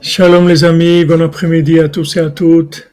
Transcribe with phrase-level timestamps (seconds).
[0.00, 2.90] Shalom les amis, bon après-midi à tous et à toutes.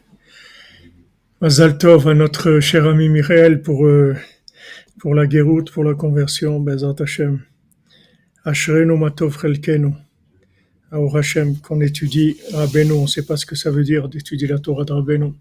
[1.42, 4.16] Mazal Tov à notre cher ami Michael pour, euh,
[5.00, 7.42] pour la guéroute, pour la conversion, Bezat Hashem.
[8.44, 10.05] Ashrenu Matov Chelkenu.
[11.16, 14.60] Hashem, qu'on étudie Rabbeinu, on ne sait pas ce que ça veut dire d'étudier la
[14.60, 15.34] Torah de Rabbeinu.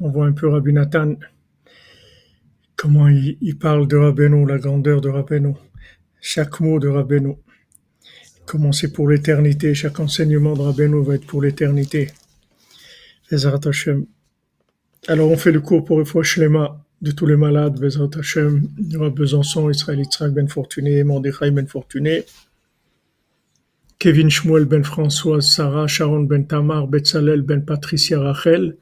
[0.00, 1.14] On voit un peu Rabbi Nathan,
[2.76, 5.54] comment il, parle de Rabbeinu, la grandeur de Rabbeinu,
[6.20, 7.36] chaque mot de Rabbeinu
[8.44, 9.74] comment c'est pour l'éternité.
[9.74, 12.10] Chaque enseignement de Rabbeinu va être pour l'éternité.
[13.30, 14.06] Vezrat Hashem.
[15.08, 17.78] Alors, on fait le cours pour fois Shlema de tous les malades.
[17.78, 18.68] Vezrat Hashem.
[19.16, 22.24] Besançon, Israël Yitzhak Ben Fortuné, Mordechai Ben Fortuné,
[24.02, 28.72] Kevin Shmuel Ben Françoise, Sarah, Sharon Ben Tamar, Betzalel Ben Patricia Rachel,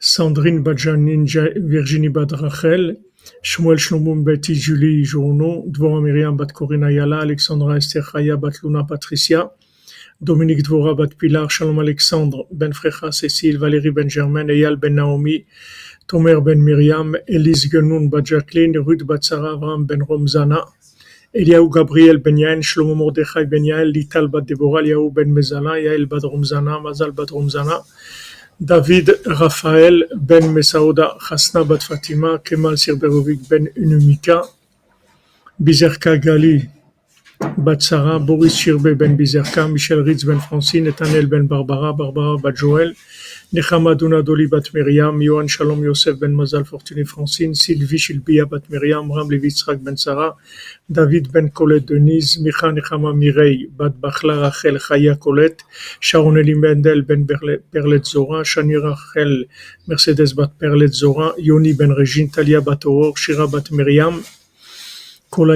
[0.00, 1.26] Sandrine Badjanin,
[1.70, 2.96] Virginie Bad Rachel,
[3.44, 8.82] Shmuel Shlomo Betty Julie Journo, Dvora Miriam Bat Corina Yala, Alexandra Esther Chaya Bat Luna
[8.82, 9.48] Patricia,
[10.20, 15.46] Dominique Dvora Bat Pilar, Shalom Alexandre Ben Frecha Cécile, Valérie Ben Germain, Eyal Ben Naomi,
[16.08, 20.64] Tomer Ben Miriam, Elise Genoun Bat Jacqueline, Ruth Bat Sarah Ben Romzana,
[21.34, 26.24] Eliaou Gabriel Ben Shlomo Mordechai Ben Yael, Lital Bat Deborah, Eliaou Ben Mezana, Yael Bat
[26.24, 27.82] Romzana, Mazal Bat Romzana,
[28.60, 34.42] David Raphaël ben Mesaouda Hasna bat Fatima, Kemal Sirberovic ben Unumika,
[35.60, 36.68] Bizerka Gali
[37.40, 42.56] bat Sarah, Boris Shirbe ben Bizerka, Michel Ritz ben Francine, Nathaniel ben Barbara, Barbara bat
[42.56, 42.94] Joël,
[43.52, 49.10] Nechama Doli bat Myriam, Yohan Shalom Yosef ben Mazal Fortuné Francine, Sylvie Shilbia bat Myriam,
[49.10, 50.36] Ram Levitzrak ben Sarah,
[50.90, 55.62] David ben Colette Denise, Micha Nechama Mirei bat Bachla Rachel Chaya Colette,
[56.00, 59.46] Sharon Elie Mendel ben Perlet Zora, Shani Rachel
[59.86, 64.22] Mercedes bat Perlet Zora, Yoni ben Regine, Talia bat Oror, Shira bat Myriam,
[65.30, 65.46] Pour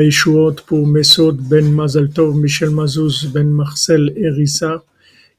[0.87, 4.83] Mesod ben Mazal Tov, Michel Mazouz ben Marcel Erissa,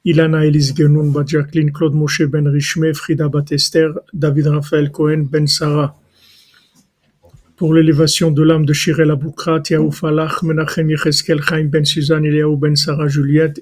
[0.04, 5.46] Ilana Elise Genoun Bat Jacqueline, Claude Moshe Ben Richme, Frida Batester, David Raphaël Cohen Ben
[5.46, 5.96] Sarah.
[7.56, 12.56] Pour l'élévation de l'âme de Shirel Aboukrat, Yaou Falach, Menachem Yecheskel, Chaim Ben Suzanne, Eliaou
[12.56, 13.60] Ben Sarah Juliette,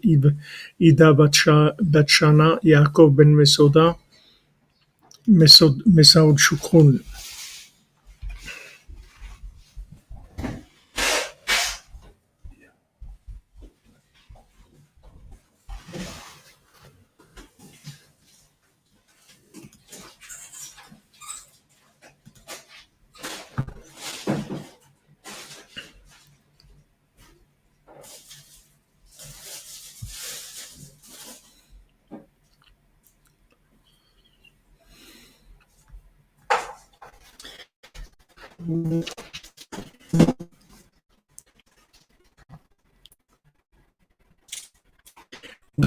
[0.80, 3.96] Ida Batshana, Yaakov Ben Mesoda,
[5.28, 6.98] Mesaoud Shukroun.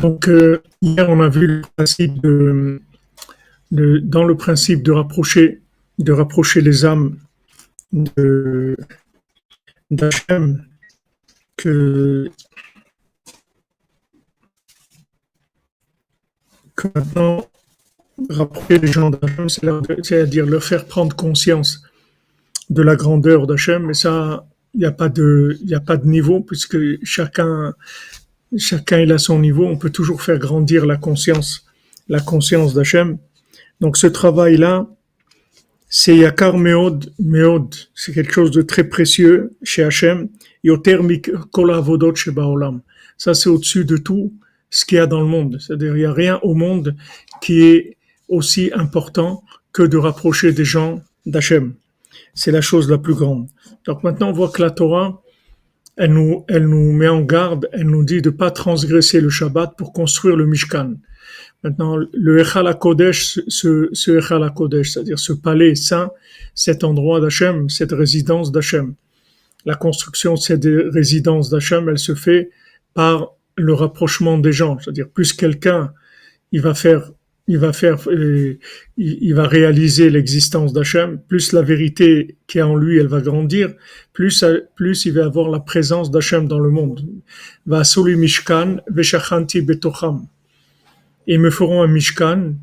[0.06, 2.80] Donc, euh, hier, on a vu le principe de,
[3.72, 5.64] dans le principe de rapprocher,
[5.98, 7.18] de rapprocher les âmes
[9.90, 10.64] d'Hachem,
[11.58, 12.30] que,
[16.94, 17.50] maintenant,
[18.30, 21.82] rapprocher les gens d'Hachem, c'est-à-dire leur faire prendre conscience
[22.70, 24.46] de la grandeur d'Hachem, mais ça,
[24.76, 27.74] il n'y a pas de niveau puisque chacun,
[28.58, 29.66] chacun il a son niveau.
[29.66, 31.66] On peut toujours faire grandir la conscience,
[32.08, 33.18] la conscience d'Hachem.
[33.82, 34.88] Donc ce travail-là,
[35.90, 40.30] c'est Yakar Meod, Meod, c'est quelque chose de très précieux chez Hachem.
[40.64, 40.98] Yoter
[41.52, 42.82] Kol Avodot Baolam.
[43.18, 44.34] Ça c'est au-dessus de tout
[44.70, 45.58] ce qu'il y a dans le monde.
[45.60, 46.96] C'est-à-dire il n'y a rien au monde
[47.42, 51.76] qui est aussi important que de rapprocher des gens d'Hachem
[52.36, 53.48] c'est la chose la plus grande.
[53.86, 55.22] Donc maintenant, on voit que la Torah,
[55.98, 59.76] elle nous, elle nous met en garde, elle nous dit de pas transgresser le Shabbat
[59.78, 60.96] pour construire le Mishkan.
[61.64, 64.52] Maintenant, le Echal Kodesh, ce, ce Echal
[64.84, 66.12] c'est-à-dire ce palais saint,
[66.54, 68.94] cet endroit d'Hachem, cette résidence d'Hachem.
[69.66, 72.52] La construction de cette résidence d'Hachem, elle se fait
[72.94, 74.78] par le rapprochement des gens.
[74.80, 75.94] C'est-à-dire, plus quelqu'un,
[76.52, 77.12] il va faire
[77.48, 78.58] il va faire, euh,
[78.98, 83.74] il, va réaliser l'existence d'Hachem, plus la vérité qui est en lui, elle va grandir,
[84.14, 84.44] plus,
[84.76, 87.06] plus il va avoir la présence d'Hachem dans le monde.
[87.68, 90.26] Va mishkan betocham.
[91.28, 92.56] Ils me feront un mishkan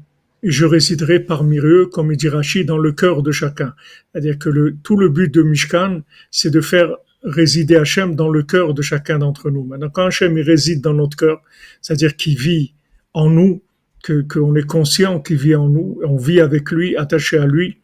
[0.43, 3.75] et je résiderai parmi eux, comme il dit Rachid, dans le cœur de chacun.
[4.11, 6.02] C'est-à-dire que le, tout le but de mishkan,
[6.32, 9.62] c'est de faire résider Hachem dans le cœur de chacun d'entre nous.
[9.62, 11.40] Maintenant, quand Hachem il réside dans notre cœur,
[11.81, 12.75] c'est-à-dire qu'il vit
[13.14, 13.62] en nous,
[14.02, 17.78] que qu'on est conscient qu'il vit en nous, on vit avec lui, attaché à lui,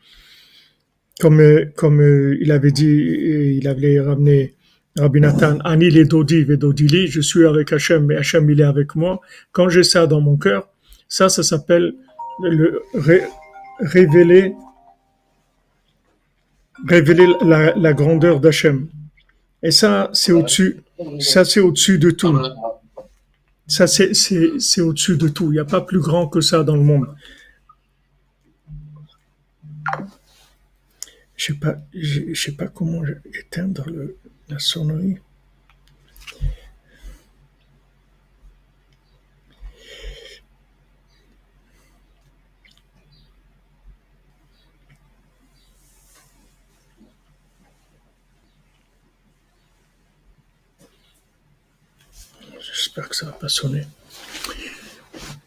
[1.21, 1.43] comme
[1.77, 2.01] comme
[2.41, 4.55] il avait dit, il avait ramené
[4.99, 8.97] Rabbi Nathan, Ani les Dodi Vedodili, je suis avec Hachem, mais Hachem il est avec
[8.97, 9.21] moi.
[9.53, 10.69] Quand j'ai ça dans mon cœur,
[11.09, 11.95] ça, ça s'appelle
[12.43, 12.83] le
[13.81, 14.55] révéler,
[16.87, 18.89] révéler la, la grandeur d'Hachem.
[19.63, 20.81] Et ça, c'est au-dessus,
[21.21, 22.37] ça c'est au-dessus de tout.
[23.69, 25.53] Ça, c'est, au-dessus de tout.
[25.53, 27.15] Il n'y a pas plus grand que ça dans le monde.
[31.37, 33.03] Je ne sais, pas, comment
[33.39, 33.87] éteindre
[34.49, 35.19] la sonnerie.
[52.79, 53.83] J'espère que ça va pas sonner.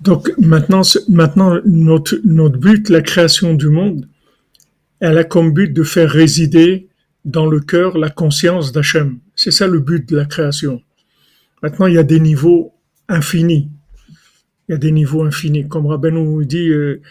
[0.02, 4.08] Donc maintenant, maintenant notre, notre but, la création du monde,
[5.00, 6.90] elle a comme but de faire résider
[7.24, 9.20] dans le cœur la conscience d'Hachem.
[9.36, 10.82] C'est ça le but de la création.
[11.64, 12.74] Maintenant, il y a des niveaux
[13.08, 13.70] infinis.
[14.68, 15.68] Il y a des niveaux infinis.
[15.68, 17.02] Comme Rabbeinu dit, euh,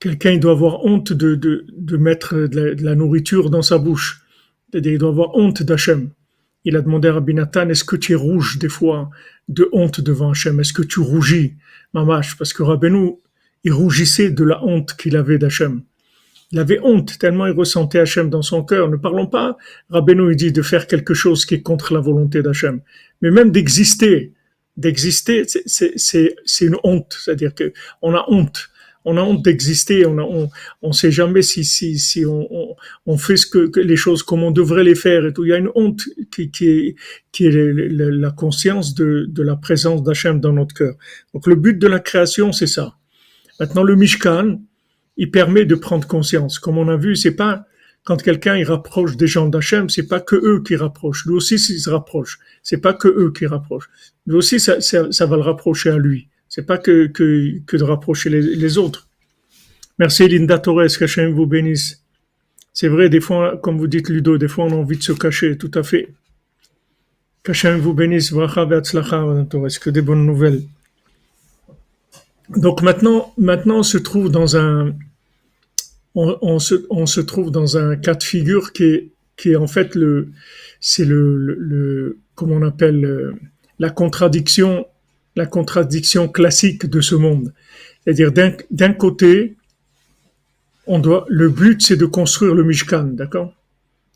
[0.00, 4.22] quelqu'un doit avoir honte de, de, mettre de la, nourriture dans sa bouche.
[4.74, 6.10] Il doit avoir honte d'Hachem.
[6.64, 9.10] Il a demandé à Rabbi Nathan, est-ce que tu es rouge des fois
[9.48, 10.60] de honte devant Hachem?
[10.60, 11.56] Est-ce que tu rougis,
[11.94, 13.16] mamash Parce que Rabbeinu,
[13.64, 15.82] il rougissait de la honte qu'il avait d'Hachem.
[16.50, 18.88] Il avait honte tellement il ressentait Hachem dans son cœur.
[18.88, 19.56] Ne parlons pas,
[19.90, 22.80] Rabbeinu dit de faire quelque chose qui est contre la volonté d'Hachem,
[23.20, 24.32] mais même d'exister.
[24.76, 27.18] D'exister, c'est une honte.
[27.20, 28.70] C'est-à-dire que on a honte.
[29.10, 30.04] On a honte d'exister.
[30.04, 30.50] On
[30.82, 34.94] ne sait jamais si, si, on, fait ce que, les choses comme on devrait les
[34.94, 35.46] faire et tout.
[35.46, 36.94] Il y a une honte qui, est,
[37.32, 40.94] qui est la conscience de, la présence d'Hachem dans notre cœur.
[41.32, 42.96] Donc le but de la création, c'est ça.
[43.58, 44.60] Maintenant, le Mishkan,
[45.16, 46.58] il permet de prendre conscience.
[46.58, 47.64] Comme on a vu, c'est pas
[48.04, 51.24] quand quelqu'un il rapproche des gens d'Hachem, c'est pas que eux qui rapprochent.
[51.24, 53.90] Lui aussi, s'il se rapproche, c'est pas que eux qui rapprochent.
[54.26, 54.76] Lui aussi, ça,
[55.26, 56.28] va le rapprocher à lui.
[56.58, 59.06] C'est pas que, que, de rapprocher les, autres.
[60.00, 62.02] Merci Linda Torres, qu'Hachem vous bénisse.
[62.72, 65.12] C'est vrai, des fois, comme vous dites Ludo, des fois on a envie de se
[65.12, 66.08] cacher, tout à fait.
[67.44, 70.64] Qu'Hachem vous bénisse, que des bonnes nouvelles.
[72.48, 74.96] Donc maintenant, maintenant on se trouve dans un,
[76.16, 79.68] on, se, on, se, trouve dans un cas de figure qui est, qui est en
[79.68, 80.32] fait le,
[80.80, 83.36] c'est le, le, comment on appelle euh,
[83.78, 84.84] la contradiction,
[85.40, 87.52] la contradiction classique de ce monde.
[88.00, 88.32] C'est-à-dire
[88.82, 89.56] d'un côté,
[90.86, 93.50] on doit, le but c'est de construire le Mishkan, d'accord?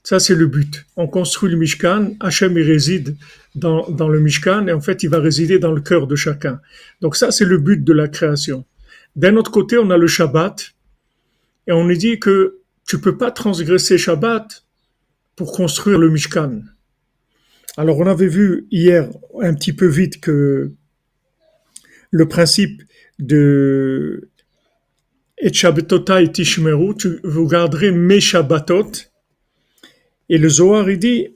[0.03, 0.85] Ça c'est le but.
[0.97, 3.17] On construit le Mishkan, Hachem il réside
[3.55, 6.61] dans, dans le Mishkan et en fait il va résider dans le cœur de chacun.
[7.01, 8.65] Donc ça c'est le but de la création.
[9.15, 10.57] D'un autre côté, on a le Shabbat,
[11.67, 12.37] et on nous dit que
[12.89, 14.65] tu peux pas transgresser Shabbat
[15.37, 16.63] pour construire le Mishkan.
[17.77, 19.09] Alors on avait vu hier
[19.41, 20.73] un petit peu vite que
[22.13, 22.83] le principe
[23.19, 24.29] de
[25.45, 25.51] et
[26.31, 26.95] Tishmeru,
[27.25, 28.93] vous garderez mes Shabbatot.
[30.29, 31.27] Et le Zohar, il dit,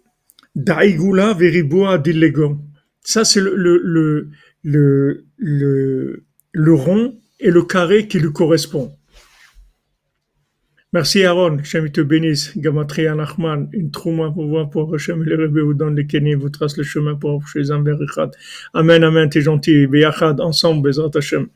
[0.55, 2.59] Daigula veriboa dilego.
[3.03, 4.31] Ça, c'est le, le,
[4.63, 8.97] le, le rond et le carré qui lui correspond.
[10.97, 12.57] Merci Aaron, Hachem te bénisse.
[12.57, 16.49] Gamatria Nachman, une trouma pour voir pour Hachem le Rebbe vous donne les Kenny, vous
[16.49, 17.97] trace le chemin pour chez Amber
[18.73, 19.87] Amen, amen, t'es gentil.
[19.87, 21.49] Beyachad, ensemble, Bezrat Hachem.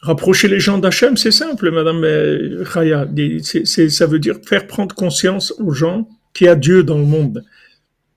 [0.00, 3.06] Rapprocher les gens d'Hachem, c'est simple, Madame euh, Chaya.
[3.54, 7.44] Ça veut dire faire prendre conscience aux gens qu'il y a Dieu dans le monde.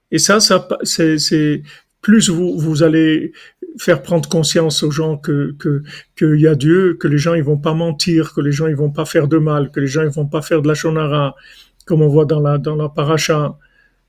[0.09, 1.61] Et ça, ça c'est,
[2.01, 3.31] plus vous allez
[3.79, 5.83] faire prendre conscience aux gens que que
[6.17, 8.75] qu'il y a Dieu, que les gens ils vont pas mentir, que les gens ils
[8.75, 11.35] vont pas faire de mal, que les gens ils vont pas faire de la shonara,
[11.85, 13.57] comme on voit dans la dans la paracha.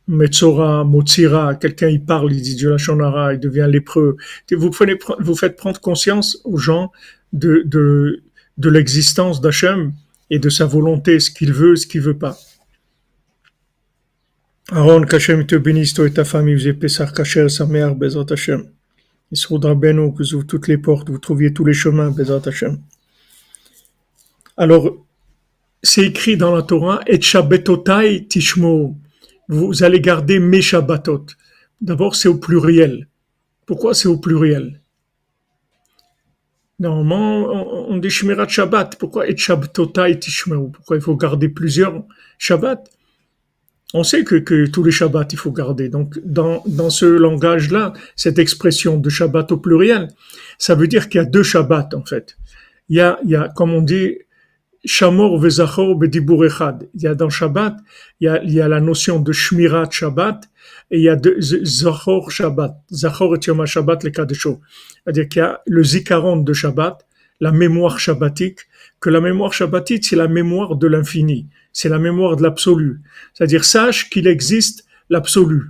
[0.08, 4.16] Metzora, Motsira, quelqu'un il parle, il dit Dieu la shonara, il devient lépreux.
[4.52, 6.92] Vous, prenez, vous faites prendre conscience aux gens
[7.32, 8.22] de, de,
[8.56, 9.92] de l'existence d'Hachem
[10.30, 12.38] et de sa volonté, ce qu'il veut, ce qu'il veut pas.
[14.70, 18.26] Aaron, qu'Hachem te bénisse, toi et ta famille, vous êtes Pessar Kacher, sa mère, Bezrat
[18.30, 18.66] Hachem.
[19.32, 22.78] Beno, que vous ouvrez toutes les portes, vous trouviez tous les chemins, Bezat Hashem.
[24.56, 24.96] Alors,
[25.82, 28.96] c'est écrit dans la Torah, et Shabbatotai Tishmo.
[29.48, 31.26] Vous allez garder mes Shabbatot.
[31.80, 33.08] D'abord, c'est au pluriel.
[33.66, 34.80] Pourquoi c'est au pluriel?
[36.78, 38.96] Normalement, on dit Shmirat Shabbat.
[38.98, 40.68] Pourquoi et Shabbatotai Tishmo?
[40.68, 42.02] Pourquoi il faut garder plusieurs
[42.38, 42.84] Shabbats?
[43.98, 45.88] On sait que, tous les Shabbats, il faut garder.
[45.88, 50.08] Donc, dans, ce langage-là, cette expression de Shabbat au pluriel,
[50.58, 52.36] ça veut dire qu'il y a deux Shabbats, en fait.
[52.90, 54.18] Il y a, comme on dit,
[54.84, 56.88] Shamor vezachor bedibur echad.
[56.94, 57.74] Il y a dans Shabbat,
[58.20, 60.44] il y a, il y a la notion de Shmirat Shabbat
[60.90, 62.76] et il y a de Zachor Shabbat.
[62.92, 64.60] Zachor et Yom Shabbat le Kadesho.
[65.02, 67.04] C'est-à-dire qu'il y a le Zikaron de Shabbat,
[67.40, 68.60] la mémoire shabbatique,
[69.00, 73.02] que la mémoire shabbatique, c'est la mémoire de l'infini, c'est la mémoire de l'absolu.
[73.34, 75.64] C'est-à-dire, sache qu'il existe l'absolu,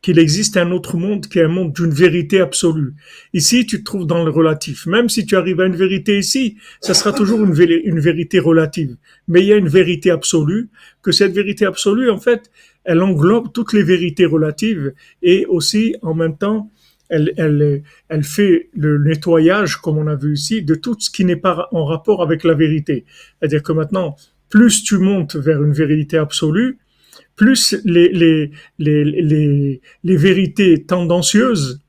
[0.00, 2.94] qu'il existe un autre monde qui est un monde d'une vérité absolue.
[3.34, 4.86] Ici, tu te trouves dans le relatif.
[4.86, 8.96] Même si tu arrives à une vérité ici, ça sera toujours une, vérité relative.
[9.28, 10.70] Mais il y a une vérité absolue,
[11.02, 12.50] que cette vérité absolue, en fait,
[12.84, 16.70] elle englobe toutes les vérités relatives et aussi, en même temps,
[17.10, 17.34] elle,
[18.08, 21.68] elle fait le nettoyage, comme on a vu ici, de tout ce qui n'est pas
[21.72, 23.04] en rapport avec la vérité.
[23.38, 24.16] C'est-à-dire que maintenant,
[24.50, 26.78] plus tu montes vers une vérité absolue,
[27.36, 31.80] plus les, les, les, les, les vérités tendancieuses,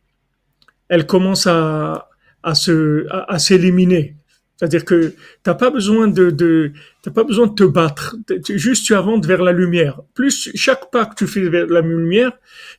[0.87, 2.09] elles commencent à,
[2.43, 4.15] à se, à, s'éliminer.
[4.55, 8.15] C'est-à-dire que t'as pas besoin de, de t'as pas besoin de te battre.
[8.49, 10.01] Juste tu avances vers la lumière.
[10.13, 12.33] Plus chaque pas que tu fais vers la lumière,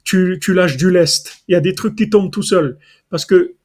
[0.04, 1.42] tu, tu lâches du lest.
[1.48, 2.78] Il y a des trucs qui tombent tout seuls.
[3.10, 3.56] Parce que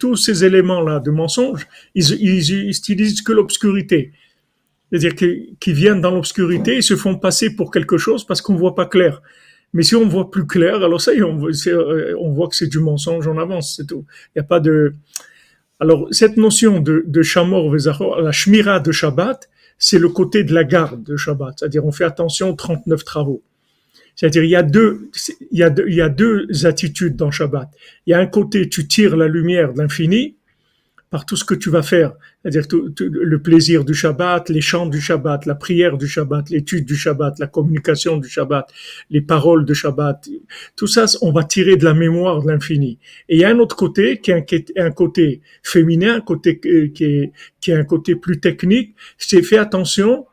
[0.00, 4.12] tous ces éléments-là de mensonge, ils, ils, ils utilisent que l'obscurité.
[4.90, 8.74] C'est-à-dire qu'ils viennent dans l'obscurité, ils se font passer pour quelque chose parce qu'on voit
[8.74, 9.20] pas clair.
[9.72, 12.68] Mais si on voit plus clair, alors ça y est, on, voit, voit que c'est
[12.68, 14.04] du mensonge, on avance, c'est tout.
[14.28, 14.94] Il n'y a pas de,
[15.78, 20.54] alors, cette notion de, de Shamor Vezachor, la Shmira de Shabbat, c'est le côté de
[20.54, 21.56] la garde de Shabbat.
[21.58, 23.42] C'est-à-dire, on fait attention aux 39 travaux.
[24.14, 25.10] C'est-à-dire, il y a deux,
[25.50, 27.68] il y a deux, il y a deux attitudes dans Shabbat.
[28.06, 30.35] Il y a un côté, tu tires la lumière de l'infini,
[31.10, 34.86] par tout ce que tu vas faire, c'est-à-dire tout, le plaisir du Shabbat, les chants
[34.86, 38.68] du Shabbat, la prière du Shabbat, l'étude du Shabbat, la communication du Shabbat,
[39.10, 40.28] les paroles de Shabbat,
[40.74, 42.98] tout ça, on va tirer de la mémoire de l'infini.
[43.28, 46.88] Et il y a un autre côté qui est un, côté féminin, un côté euh,
[46.88, 48.96] qui est, qui est un côté plus technique.
[49.16, 50.26] C'est fais attention,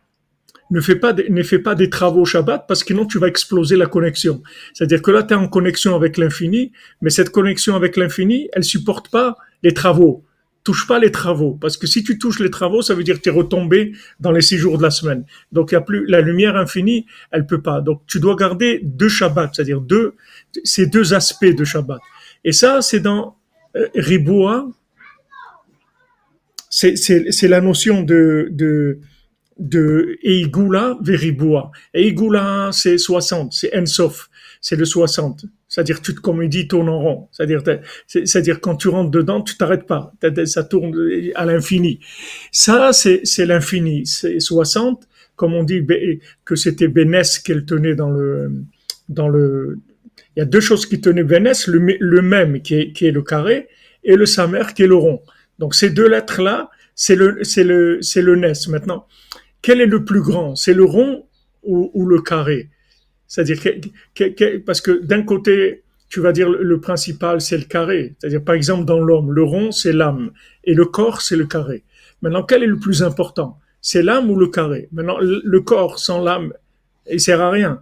[0.71, 3.75] ne fais pas, ne fais pas des travaux Shabbat parce que sinon tu vas exploser
[3.75, 4.41] la connexion.
[4.73, 8.63] C'est-à-dire que là, tu es en connexion avec l'infini, mais cette connexion avec l'infini, elle
[8.63, 10.25] supporte pas les travaux
[10.63, 13.21] touche pas les travaux, parce que si tu touches les travaux, ça veut dire que
[13.21, 15.25] tu es retombé dans les six jours de la semaine.
[15.51, 17.81] Donc il y a plus la lumière infinie, elle peut pas.
[17.81, 20.15] Donc tu dois garder deux Shabbats, c'est-à-dire deux
[20.63, 21.99] ces deux aspects de Shabbat.
[22.43, 23.37] Et ça, c'est dans
[23.75, 24.67] euh, Riboua,
[26.69, 28.99] c'est la notion de de
[29.59, 31.71] de Eigula Veriboua.
[31.93, 34.29] Eigula, c'est 60, c'est Ensof,
[34.61, 35.45] c'est le 60.
[35.73, 37.29] C'est-à-dire, tu te, comme il dit, tourne en rond.
[37.31, 40.13] C'est-à-dire, quand tu rentres dedans, tu t'arrêtes pas.
[40.45, 40.93] Ça tourne
[41.33, 41.99] à l'infini.
[42.51, 44.05] Ça, c'est, l'infini.
[44.05, 45.83] C'est 60, comme on dit
[46.45, 48.51] que c'était Bénès qu'elle tenait dans le,
[49.09, 49.79] dans le,
[50.35, 53.11] il y a deux choses qui tenaient Bénès, le, le même qui est, qui est
[53.11, 53.67] le carré
[54.03, 55.23] et le samer qui est le rond.
[55.57, 58.69] Donc, ces deux lettres-là, c'est le, c'est le, le Nes.
[58.69, 59.07] Maintenant,
[59.63, 60.55] quel est le plus grand?
[60.55, 61.25] C'est le rond
[61.63, 62.69] ou le carré?
[63.33, 63.57] C'est-à-dire
[64.13, 68.13] que, parce que d'un côté, tu vas dire le principal, c'est le carré.
[68.19, 70.29] C'est-à-dire, par exemple, dans l'homme, le rond, c'est l'âme.
[70.65, 71.83] Et le corps, c'est le carré.
[72.21, 73.57] Maintenant, quel est le plus important?
[73.81, 74.87] C'est l'âme ou le carré?
[74.91, 76.53] Maintenant, le corps sans l'âme,
[77.11, 77.81] il sert à rien.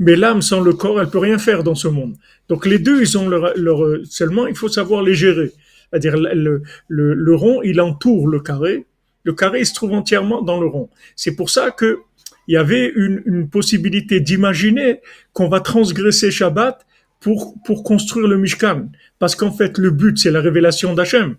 [0.00, 2.16] Mais l'âme sans le corps, elle peut rien faire dans ce monde.
[2.48, 5.52] Donc les deux, ils ont leur, leur seulement, il faut savoir les gérer.
[5.90, 8.86] C'est-à-dire le, le, le, rond, il entoure le carré.
[9.22, 10.90] Le carré, il se trouve entièrement dans le rond.
[11.14, 12.00] C'est pour ça que
[12.48, 15.00] il y avait une, une possibilité d'imaginer
[15.32, 16.86] qu'on va transgresser Shabbat
[17.20, 18.88] pour, pour construire le Mishkan.
[19.18, 21.36] Parce qu'en fait, le but, c'est la révélation d'Hachem.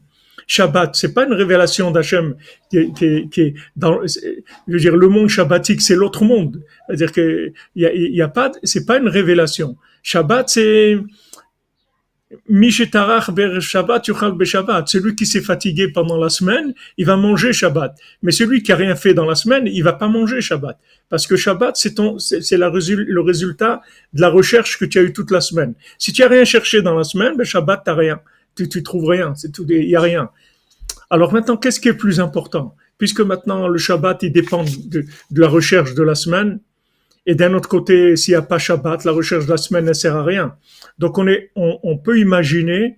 [0.48, 2.36] Shabbat, c'est pas une révélation d'Hachem
[2.70, 6.62] qui, qui, qui, est dans, je veux dire, le monde shabbatique, c'est l'autre monde.
[6.88, 9.76] C'est-à-dire que il y a, y a pas, c'est pas une révélation.
[10.04, 10.98] Shabbat, c'est,
[13.60, 14.04] Shabbat,
[14.46, 14.88] Shabbat.
[14.88, 17.96] Celui qui s'est fatigué pendant la semaine, il va manger Shabbat.
[18.22, 20.80] Mais celui qui a rien fait dans la semaine, il va pas manger Shabbat.
[21.10, 23.82] Parce que Shabbat, c'est le résultat
[24.14, 25.74] de la recherche que tu as eu toute la semaine.
[25.98, 28.20] Si tu as rien cherché dans la semaine, ben Shabbat, t'as rien.
[28.56, 29.36] Tu, tu trouves rien.
[29.36, 30.30] C'est tout, il y a rien.
[31.10, 32.76] Alors maintenant, qu'est-ce qui est plus important?
[32.98, 35.06] Puisque maintenant, le Shabbat, il dépend de
[35.42, 36.60] la recherche de la semaine.
[37.26, 39.94] Et d'un autre côté, s'il n'y a pas Shabbat, la recherche de la semaine ne
[39.94, 40.56] sert à rien.
[41.00, 42.98] Donc on, est, on, peut imaginer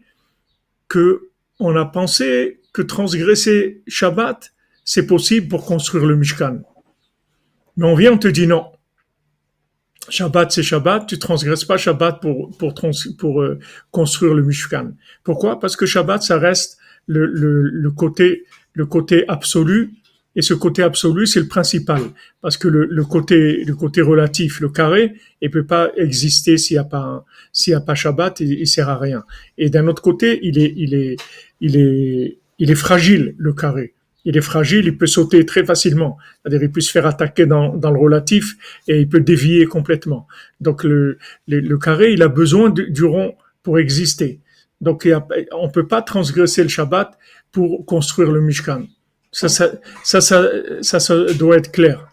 [0.88, 1.29] que
[1.60, 4.53] on a pensé que transgresser Shabbat,
[4.84, 6.60] c'est possible pour construire le Mishkan.
[7.77, 8.65] Mais on vient, on te dit non.
[10.10, 12.74] Shabbat, c'est Shabbat, tu transgresses pas Shabbat pour, pour,
[13.17, 13.60] pour euh,
[13.91, 14.91] construire le Mishkan.
[15.24, 15.60] Pourquoi?
[15.60, 19.93] Parce que Shabbat, ça reste le, le, le, côté, le côté absolu
[20.38, 22.00] et ce côté absolu, c'est le principal,
[22.41, 26.75] parce que le, le, côté, le côté relatif, le carré, il peut pas exister s'il
[26.75, 29.25] y a pas, s'il a pas Shabbat, il, il sert à rien.
[29.58, 31.15] Et d'un autre côté, il est, il est,
[31.60, 33.96] il est, il est fragile, le carré.
[34.25, 36.17] Il est fragile, il peut sauter très facilement.
[36.44, 40.27] C'est-à-dire, il peut se faire attaquer dans, dans le relatif et il peut dévier complètement.
[40.62, 41.17] Donc, le,
[41.48, 44.39] le, le carré, il a besoin du, du rond pour exister.
[44.82, 45.08] Donc,
[45.51, 47.17] on peut pas transgresser le Shabbat
[47.51, 48.86] pour construire le Mishkan.
[49.31, 49.72] Ça, ça,
[50.03, 52.10] ça, ça, doit être clair.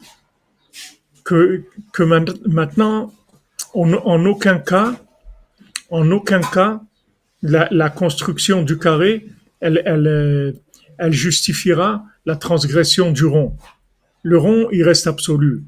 [1.24, 3.12] Que, que maintenant,
[3.72, 4.94] en aucun cas,
[5.90, 6.80] en aucun cas,
[7.42, 9.26] la, la construction du carré,
[9.60, 10.54] elle, elle,
[10.98, 13.56] elle justifiera la transgression du rond.
[14.22, 15.62] Le rond, il reste absolu.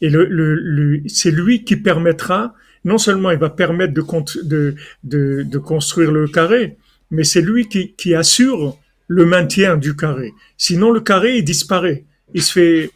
[0.00, 4.04] Et le, le, c'est lui qui permettra, non seulement il va permettre de,
[4.42, 6.76] de, de, de construire le carré,
[7.10, 10.32] mais c'est lui qui, qui assure le maintien du carré.
[10.56, 12.04] Sinon, le carré, il disparaît.
[12.32, 12.90] Il se fait,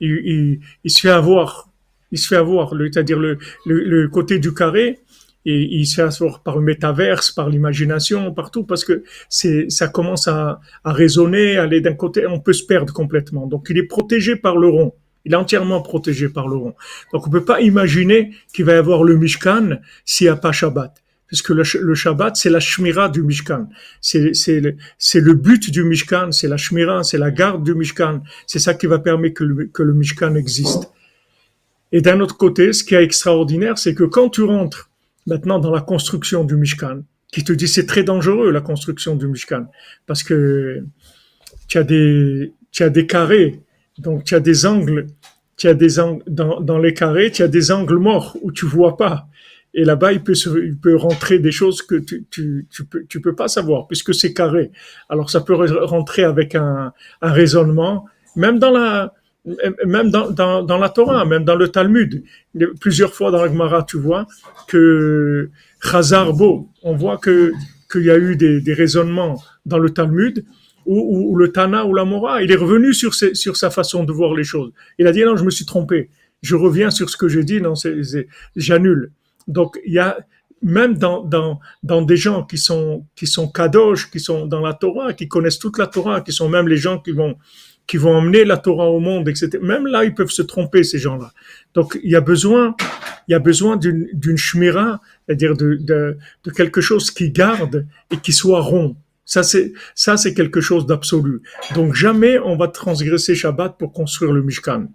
[0.00, 1.70] il, il, il se fait avoir.
[2.12, 2.70] Il se fait avoir.
[2.70, 5.00] C'est-à-dire le, le, le, côté du carré,
[5.46, 10.28] et il se fait avoir par le métaverse, par l'imagination, partout, parce que ça commence
[10.28, 13.46] à, à résonner, aller d'un côté, on peut se perdre complètement.
[13.46, 14.94] Donc, il est protégé par le rond.
[15.26, 16.74] Il est entièrement protégé par le rond.
[17.12, 20.52] Donc, on peut pas imaginer qu'il va y avoir le Mishkan s'il n'y a pas
[20.52, 23.68] Shabbat puisque le, le Shabbat, c'est la Shmira du Mishkan.
[24.00, 24.20] C'est,
[24.60, 24.76] le,
[25.14, 28.22] le but du Mishkan, c'est la Shmira, c'est la garde du Mishkan.
[28.46, 30.90] C'est ça qui va permettre que le, que le Mishkan existe.
[31.92, 34.90] Et d'un autre côté, ce qui est extraordinaire, c'est que quand tu rentres
[35.26, 37.02] maintenant dans la construction du Mishkan,
[37.32, 39.66] qui te dit c'est très dangereux la construction du Mishkan,
[40.06, 40.84] parce que
[41.68, 43.60] tu as des, tu as des carrés,
[43.98, 45.06] donc tu as des angles,
[45.56, 48.66] tu as des angles, dans, dans les carrés, tu as des angles morts où tu
[48.66, 49.28] vois pas.
[49.74, 53.04] Et là-bas, il peut, se, il peut rentrer des choses que tu, tu, tu, peux,
[53.08, 54.70] tu peux pas savoir puisque c'est carré.
[55.08, 59.14] Alors ça peut rentrer avec un, un raisonnement, même dans la,
[59.84, 62.22] même dans, dans, dans, la Torah, même dans le Talmud.
[62.80, 64.26] Plusieurs fois dans la Gemara, tu vois
[64.68, 65.50] que
[66.32, 67.52] Bo, on voit que
[67.90, 70.44] qu'il y a eu des, des raisonnements dans le Talmud
[70.86, 74.04] où, où, le Tana ou la Mora, il est revenu sur, ses, sur sa façon
[74.04, 74.72] de voir les choses.
[74.98, 76.10] Il a dit non, je me suis trompé.
[76.42, 77.72] Je reviens sur ce que j'ai dit, non,
[78.54, 79.12] j'annule.
[79.48, 80.18] Donc, il y a
[80.62, 84.72] même dans, dans, dans des gens qui sont, qui sont kadosh, qui sont dans la
[84.72, 87.36] Torah, qui connaissent toute la Torah, qui sont même les gens qui vont,
[87.86, 89.58] qui vont emmener la Torah au monde, etc.
[89.60, 91.32] Même là, ils peuvent se tromper, ces gens-là.
[91.74, 92.74] Donc, il y a besoin,
[93.28, 98.16] il y a besoin d'une, d'une c'est-à-dire de, de, de quelque chose qui garde et
[98.16, 98.96] qui soit rond.
[99.26, 101.42] Ça, c'est, ça, c'est quelque chose d'absolu.
[101.74, 104.86] Donc, jamais on va transgresser Shabbat pour construire le Mishkan.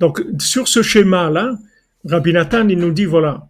[0.00, 1.58] Donc, sur ce schéma-là,
[2.04, 3.48] Rabbi Nathan, il nous dit voilà.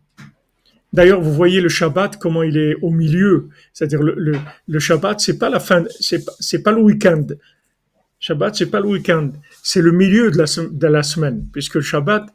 [0.93, 3.49] D'ailleurs, vous voyez le Shabbat, comment il est au milieu.
[3.73, 7.27] C'est-à-dire, le, Shabbat, c'est pas la fin, c'est pas, le week-end.
[8.21, 9.33] Shabbat, c'est pas le week-end.
[9.63, 11.47] C'est le milieu de la, semaine.
[11.53, 12.27] Puisque le Shabbat,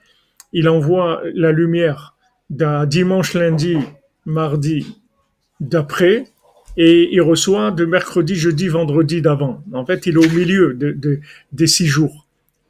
[0.51, 2.15] il envoie la lumière
[2.51, 3.77] d'un dimanche, lundi,
[4.25, 5.01] mardi
[5.59, 6.25] d'après,
[6.77, 9.63] et il reçoit de mercredi, jeudi, vendredi d'avant.
[9.73, 11.19] En fait, il est au milieu de, de,
[11.51, 12.22] des six jours.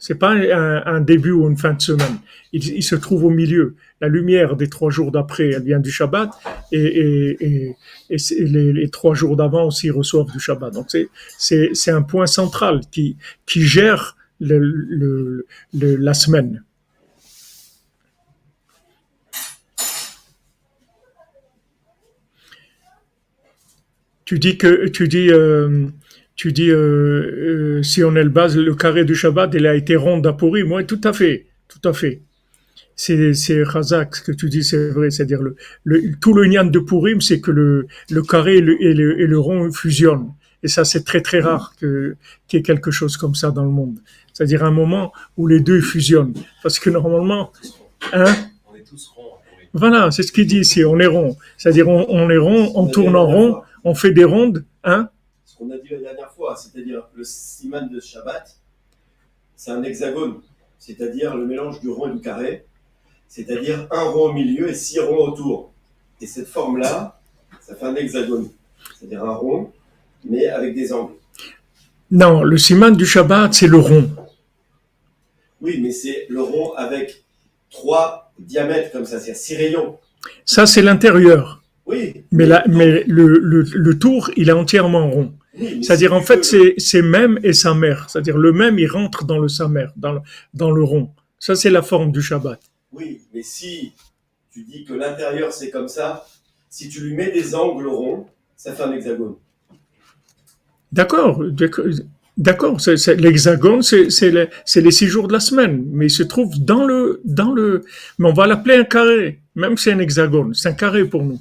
[0.05, 2.17] C'est pas un, début ou une fin de semaine.
[2.51, 3.75] Il, se trouve au milieu.
[4.01, 6.29] La lumière des trois jours d'après, elle vient du Shabbat,
[6.73, 7.73] et,
[8.09, 10.73] les, trois jours d'avant aussi reçoivent du Shabbat.
[10.73, 10.87] Donc
[11.37, 13.15] c'est un point central qui
[13.47, 16.63] gère la semaine.
[24.25, 25.87] Tu dis que tu dis euh,
[26.35, 29.75] tu dis, euh, euh, si on est le base, le carré du Shabbat, il a
[29.75, 30.63] été rond d'Apuri.
[30.63, 32.21] Moi, tout à fait, tout à fait.
[32.95, 35.09] C'est, c'est Razak, ce que tu dis, c'est vrai.
[35.11, 38.81] C'est-à-dire, le, le, tout le nian de Purim, c'est que le, le carré et le,
[38.81, 40.29] et le, et le rond fusionnent.
[40.63, 42.15] Et ça, c'est très, très rare que,
[42.47, 43.99] qu'il y ait quelque chose comme ça dans le monde.
[44.31, 46.33] C'est-à-dire un moment où les deux fusionnent.
[46.61, 47.51] Parce que normalement,
[48.13, 48.33] hein,
[48.71, 49.23] on est tous ronds.
[49.73, 51.35] Voilà, c'est ce qu'il dit ici, on est rond.
[51.57, 55.09] C'est-à-dire, on, on est rond, on tourne en rond, on fait des rondes, hein,
[55.63, 58.57] on a dit la dernière fois, c'est-à-dire le siman de Shabbat,
[59.55, 60.41] c'est un hexagone,
[60.77, 62.65] c'est-à-dire le mélange du rond et du carré,
[63.27, 65.71] c'est-à-dire un rond au milieu et six ronds autour.
[66.19, 67.19] Et cette forme-là,
[67.61, 68.49] ça fait un hexagone,
[68.99, 69.71] c'est-à-dire un rond,
[70.25, 71.13] mais avec des angles.
[72.11, 74.09] Non, le siman du Shabbat, c'est le rond.
[75.61, 77.23] Oui, mais c'est le rond avec
[77.71, 79.97] trois diamètres comme ça, c'est-à-dire six rayons.
[80.45, 81.63] Ça, c'est l'intérieur.
[81.85, 82.25] Oui.
[82.31, 85.33] Mais, la, mais le, le, le, tour, il est entièrement rond.
[85.55, 86.43] C'est-à-dire, en fait,
[86.77, 88.09] c'est même et sa mère.
[88.09, 90.19] C'est-à-dire, le même, il rentre dans le sa mère, dans le,
[90.53, 91.11] dans le rond.
[91.39, 92.59] Ça, c'est la forme du Shabbat.
[92.91, 93.93] Oui, mais si
[94.51, 96.25] tu dis que l'intérieur, c'est comme ça,
[96.69, 99.35] si tu lui mets des angles ronds, ça fait un hexagone.
[100.91, 101.43] D'accord.
[102.35, 102.77] D'accord,
[103.17, 106.57] l'hexagone, c'est c'est le- c'est les six jours de la semaine, mais il se trouve
[106.59, 107.83] dans le, dans le,
[108.17, 111.23] mais on va l'appeler un carré, même si c'est un hexagone, c'est un carré pour
[111.23, 111.37] nous.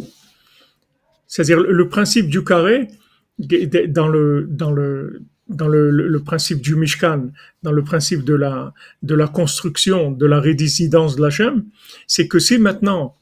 [1.27, 2.89] C'est-à-dire le principe du carré,
[3.39, 7.31] dans le, dans le, dans le, le- principe du Mishkan,
[7.63, 11.23] dans le principe de la, de la construction, de la résidence de
[12.07, 13.17] c'est que si maintenant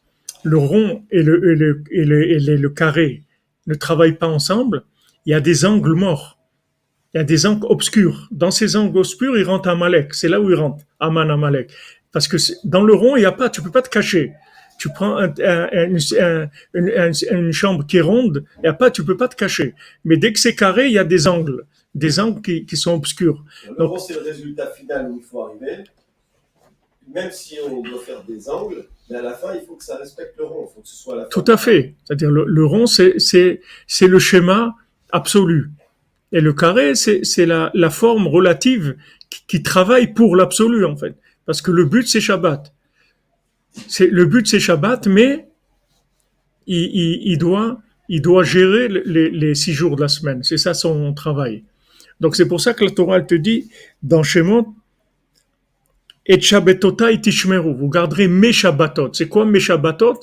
[0.45, 3.23] le rond et le, et le, et le, et le- carré
[3.67, 4.83] ne travaillent pas ensemble,
[5.27, 6.39] il y a des angles morts.
[7.13, 8.29] Il y a des angles obscurs.
[8.31, 10.15] Dans ces angles obscurs, il rentre Amalek.
[10.15, 11.73] C'est là où il rentre, Aman Amalek.
[12.13, 14.33] Parce que dans le rond, il n'y a pas, tu peux pas te cacher.
[14.83, 18.69] Tu prends un- un- un- un- une, un- une chambre qui est ronde, il y
[18.69, 19.75] a pas, tu peux pas te cacher.
[20.07, 22.95] Mais dès que c'est carré, il y a des angles, des angles qui, qui sont
[22.95, 23.45] obscurs.
[23.69, 25.85] Le Donc- rond, c'est le résultat final où il faut arriver.
[27.15, 29.97] Même si on doit faire des angles, mais à la fin, il faut que ça
[29.97, 30.67] respecte le rond.
[30.71, 31.25] Il faut que ce soit la.
[31.25, 31.95] Tout à fait.
[32.05, 33.17] C'est-à-dire le, le rond, c'est
[34.15, 34.77] le schéma
[35.13, 35.71] absolu,
[36.33, 38.97] et le carré, c'est c'est la la forme relative
[39.29, 41.17] qui, qui travaille pour l'absolu en fait.
[41.47, 42.73] Parce que le but c'est Shabbat.
[44.01, 45.49] Le but c'est Shabbat, mais
[46.67, 50.43] il, doit gérer les, six jours de la semaine.
[50.43, 51.65] C'est ça son travail.
[52.21, 53.71] Donc c'est pour ça que la Torah elle te dit
[54.03, 54.75] dans Shemot
[56.27, 57.75] et Shabbetota et Tishmeru.
[57.75, 59.11] Vous garderez mes Shabbatot.
[59.15, 60.21] C'est quoi mes Shabbatot?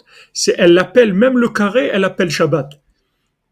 [0.58, 2.80] Elle l'appelle même le carré, elle appelle Shabbat.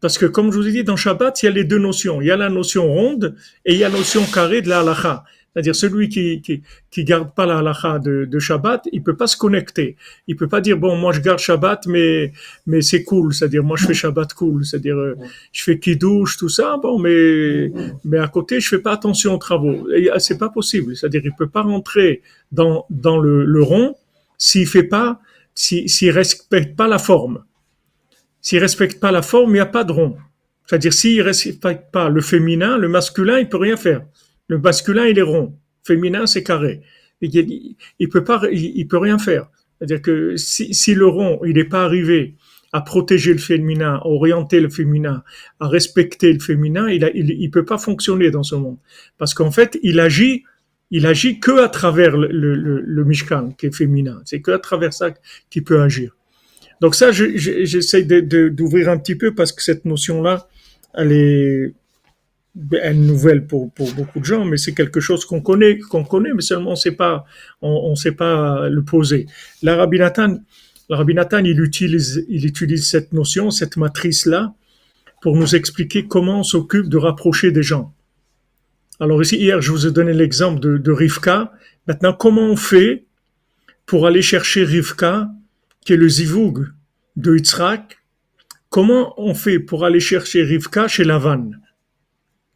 [0.00, 2.20] Parce que comme je vous ai dit dans Shabbat, il y a les deux notions.
[2.20, 4.80] Il y a la notion ronde et il y a la notion carrée de la
[4.80, 5.24] halacha.
[5.56, 9.26] C'est-à-dire celui qui qui qui garde pas la halacha de, de Shabbat, il peut pas
[9.26, 9.96] se connecter.
[10.26, 12.34] Il peut pas dire bon moi je garde Shabbat mais
[12.66, 13.32] mais c'est cool.
[13.32, 14.66] C'est-à-dire moi je fais Shabbat cool.
[14.66, 15.16] C'est-à-dire euh,
[15.52, 17.72] je fais kiddush tout ça bon mais
[18.04, 19.88] mais à côté je fais pas attention aux travaux.
[19.88, 20.94] Euh, C'est pas possible.
[20.94, 22.20] C'est-à-dire il peut pas rentrer
[22.52, 23.96] dans dans le, le rond
[24.36, 25.20] s'il fait pas
[25.54, 27.44] si s'il respecte pas la forme.
[28.42, 30.18] S'il respecte pas la forme, il n'y a pas de rond.
[30.66, 34.02] C'est-à-dire s'il respecte pas le féminin, le masculin, il peut rien faire.
[34.48, 35.56] Le masculin, il est rond.
[35.84, 36.82] Féminin, c'est carré.
[37.20, 39.50] Il, peut pas, il, peut rien faire.
[39.78, 42.34] C'est-à-dire que si, si le rond, il n'est pas arrivé
[42.72, 45.22] à protéger le féminin, à orienter le féminin,
[45.60, 48.76] à respecter le féminin, il, a, il, il peut pas fonctionner dans ce monde.
[49.18, 50.44] Parce qu'en fait, il agit,
[50.90, 54.20] il agit que à travers le, le, le, qui est féminin.
[54.24, 55.10] C'est que à travers ça
[55.48, 56.14] qu'il peut agir.
[56.80, 60.48] Donc ça, je- je- j'essaie d'ouvrir un petit peu parce que cette notion-là,
[60.94, 61.74] elle est
[62.72, 66.32] est nouvelle pour, pour beaucoup de gens, mais c'est quelque chose qu'on connaît, qu'on connaît,
[66.34, 67.24] mais seulement on sait pas,
[67.60, 69.26] on, on sait pas le poser.
[69.62, 70.38] La Rabbi Nathan,
[70.88, 74.54] Nathan, il utilise, il utilise cette notion, cette matrice-là,
[75.20, 77.94] pour nous expliquer comment on s'occupe de rapprocher des gens.
[79.00, 81.52] Alors ici, hier, je vous ai donné l'exemple de, de Rivka.
[81.86, 83.04] Maintenant, comment on fait
[83.84, 85.28] pour aller chercher Rivka,
[85.84, 86.68] qui est le zivug
[87.16, 87.98] de Yitzhak?
[88.70, 91.50] Comment on fait pour aller chercher Rivka chez Lavan?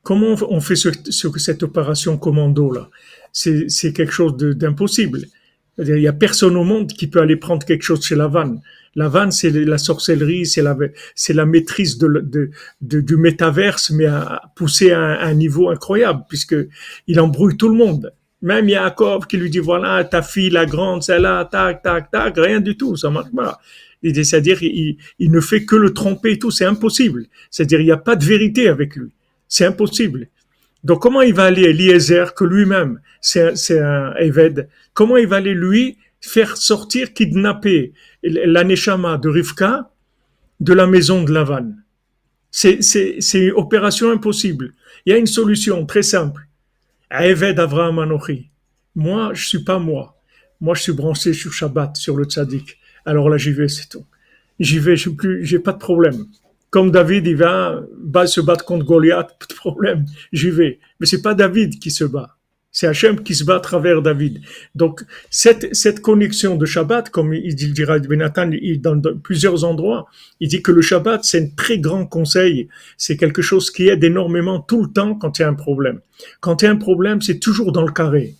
[0.03, 2.89] Comment on fait ce- ce- cette opération commando là?
[3.33, 5.21] C'est quelque chose d'impossible.
[5.79, 8.61] Il y a personne au monde qui peut aller prendre quelque chose chez Lavan.
[8.97, 10.77] Lavan, c'est la sorcellerie, c'est la,
[11.29, 12.09] la maîtrise de,
[12.81, 16.57] de, du métaverse, mais à, poussé à un, niveau incroyable, puisque
[17.07, 18.13] il embrouille tout le monde.
[18.43, 22.61] Même Yaakov qui lui dit, voilà, ta fille, la grande, celle-là, tac, tac, tac, rien
[22.61, 23.61] du tout, ça marche pas.
[24.03, 27.27] C'est-à-dire, il, il ne fait que le tromper et tout, c'est impossible.
[27.51, 29.11] C'est-à-dire, il n'y a pas de vérité avec lui.
[29.51, 30.29] C'est impossible.
[30.85, 35.53] Donc, comment il va aller Eliezer, que lui-même, c'est un, Eved, comment il va aller
[35.55, 39.91] lui faire sortir, kidnapper l'aneshama de Rivka
[40.61, 41.75] de la maison de Lavan?
[42.51, 42.81] C'est
[43.35, 44.73] une opération impossible.
[45.05, 46.47] Il y a une solution très simple.
[47.11, 48.49] Eved Avraham Anochi.
[48.95, 50.17] Moi, je suis pas moi.
[50.61, 52.79] Moi, je suis branché sur Shabbat, sur le tzaddik.
[53.05, 54.05] Alors là, j'y vais, c'est tout.
[54.59, 55.11] J'y vais, je
[55.43, 56.27] j'ai pas de problème.
[56.71, 60.79] Comme David, il va, va se battre contre Goliath, pas de problème, j'y vais.
[60.99, 62.37] Mais c'est pas David qui se bat.
[62.73, 64.41] C'est Hachem qui se bat à travers David.
[64.77, 69.19] Donc, cette, cette connexion de Shabbat, comme il dit, il dira Benathan, il, dans, dans
[69.19, 70.07] plusieurs endroits,
[70.39, 72.69] il dit que le Shabbat, c'est un très grand conseil.
[72.97, 76.01] C'est quelque chose qui aide énormément tout le temps quand il y a un problème.
[76.41, 78.37] Quand il y a un problème, c'est toujours dans le carré.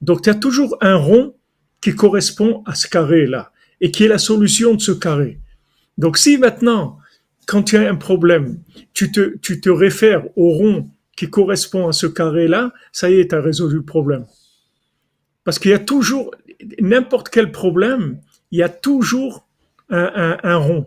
[0.00, 1.34] Donc, tu as toujours un rond
[1.82, 5.40] qui correspond à ce carré-là et qui est la solution de ce carré.
[5.98, 6.98] Donc, si maintenant,
[7.46, 8.58] quand il y a un problème,
[8.92, 13.28] tu te, tu te réfères au rond qui correspond à ce carré-là, ça y est,
[13.28, 14.26] tu as résolu le problème.
[15.44, 16.34] Parce qu'il y a toujours,
[16.80, 18.18] n'importe quel problème,
[18.50, 19.46] il y a toujours
[19.90, 20.86] un, un, un rond.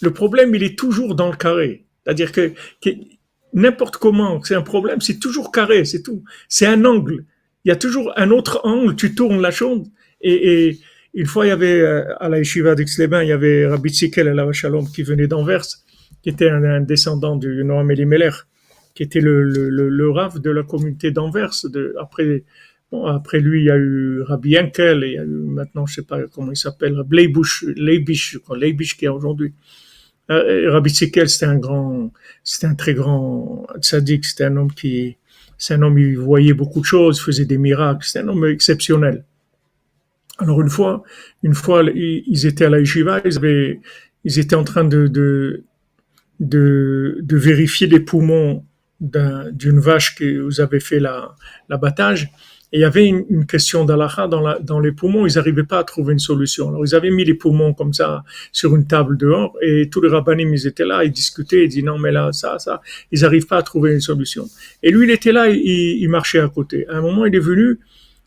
[0.00, 1.84] Le problème, il est toujours dans le carré.
[2.04, 2.52] C'est-à-dire que,
[2.82, 2.90] que
[3.52, 6.24] n'importe comment, c'est un problème, c'est toujours carré, c'est tout.
[6.48, 7.24] C'est un angle.
[7.64, 9.86] Il y a toujours un autre angle, tu tournes la chose.
[10.20, 10.80] Et, et
[11.14, 14.28] une fois, il y avait, euh, à la yeshiva d'Aix-les-Bains, il y avait Rabbi Tzikel,
[14.28, 15.66] la Shalom, qui venait d'Anvers,
[16.22, 18.34] qui était un, un descendant du Noam Elimelech
[18.94, 21.52] qui était le, le, le, le de la communauté d'Anvers.
[22.00, 22.44] Après,
[22.90, 25.84] bon, après lui, il y a eu Rabbi Enkel, et il y a eu maintenant,
[25.86, 29.52] je sais pas comment il s'appelle, Leibush, Leibish, Leibish qui est aujourd'hui.
[30.30, 32.12] Euh, Rabbi Sekel, c'était un grand,
[32.44, 35.16] c'était un très grand tzaddik, c'était un homme qui,
[35.58, 39.24] c'est un homme qui voyait beaucoup de choses, faisait des miracles, c'était un homme exceptionnel.
[40.38, 41.02] Alors une fois,
[41.42, 43.80] une fois, ils étaient à la yeshiva, ils avaient,
[44.24, 45.64] ils étaient en train de, de,
[46.40, 48.64] de, de vérifier les poumons
[49.00, 51.00] d'une vache que vous avez fait
[51.68, 52.30] l'abattage.
[52.72, 55.84] Et il y avait une, question d'Alaha dans, dans les poumons, ils n'arrivaient pas à
[55.84, 56.70] trouver une solution.
[56.70, 60.08] Alors ils avaient mis les poumons comme ça sur une table dehors et tous les
[60.08, 62.80] rabbinim, ils étaient là, ils discutaient, ils disaient non mais là, ça, ça,
[63.12, 64.48] ils n'arrivent pas à trouver une solution.
[64.82, 66.88] Et lui, il était là, il, il marchait à côté.
[66.88, 67.78] À un moment, il est venu,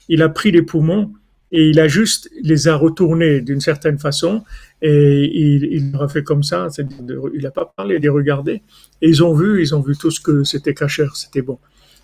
[0.08, 1.12] il a pris les poumons
[1.52, 4.44] et il a juste les a retournés d'une certaine façon
[4.82, 8.62] et il, il leur a fait comme ça, il n'a pas parlé, il a regardé
[9.02, 11.58] et ils ont vu, ils ont vu tout ce que c'était cachère, c'était bon.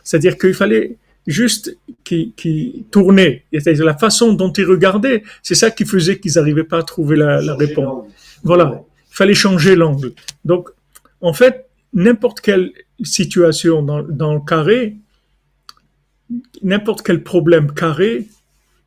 [0.04, 5.86] C'est-à-dire qu'il fallait juste qu'ils qu tournaient, la façon dont ils regardaient, c'est ça qui
[5.86, 8.06] faisait qu'ils n'arrivaient pas à trouver la, la réponse.
[8.44, 10.14] Voilà, il fallait changer l'angle.
[10.44, 10.70] Donc,
[11.22, 12.72] en fait, n'importe quelle
[13.04, 14.98] situation dans, dans le carré,
[16.62, 18.28] n'importe quel problème carré,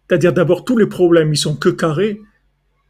[0.09, 2.21] c'est-à-dire d'abord tous les problèmes, ils sont que carrés,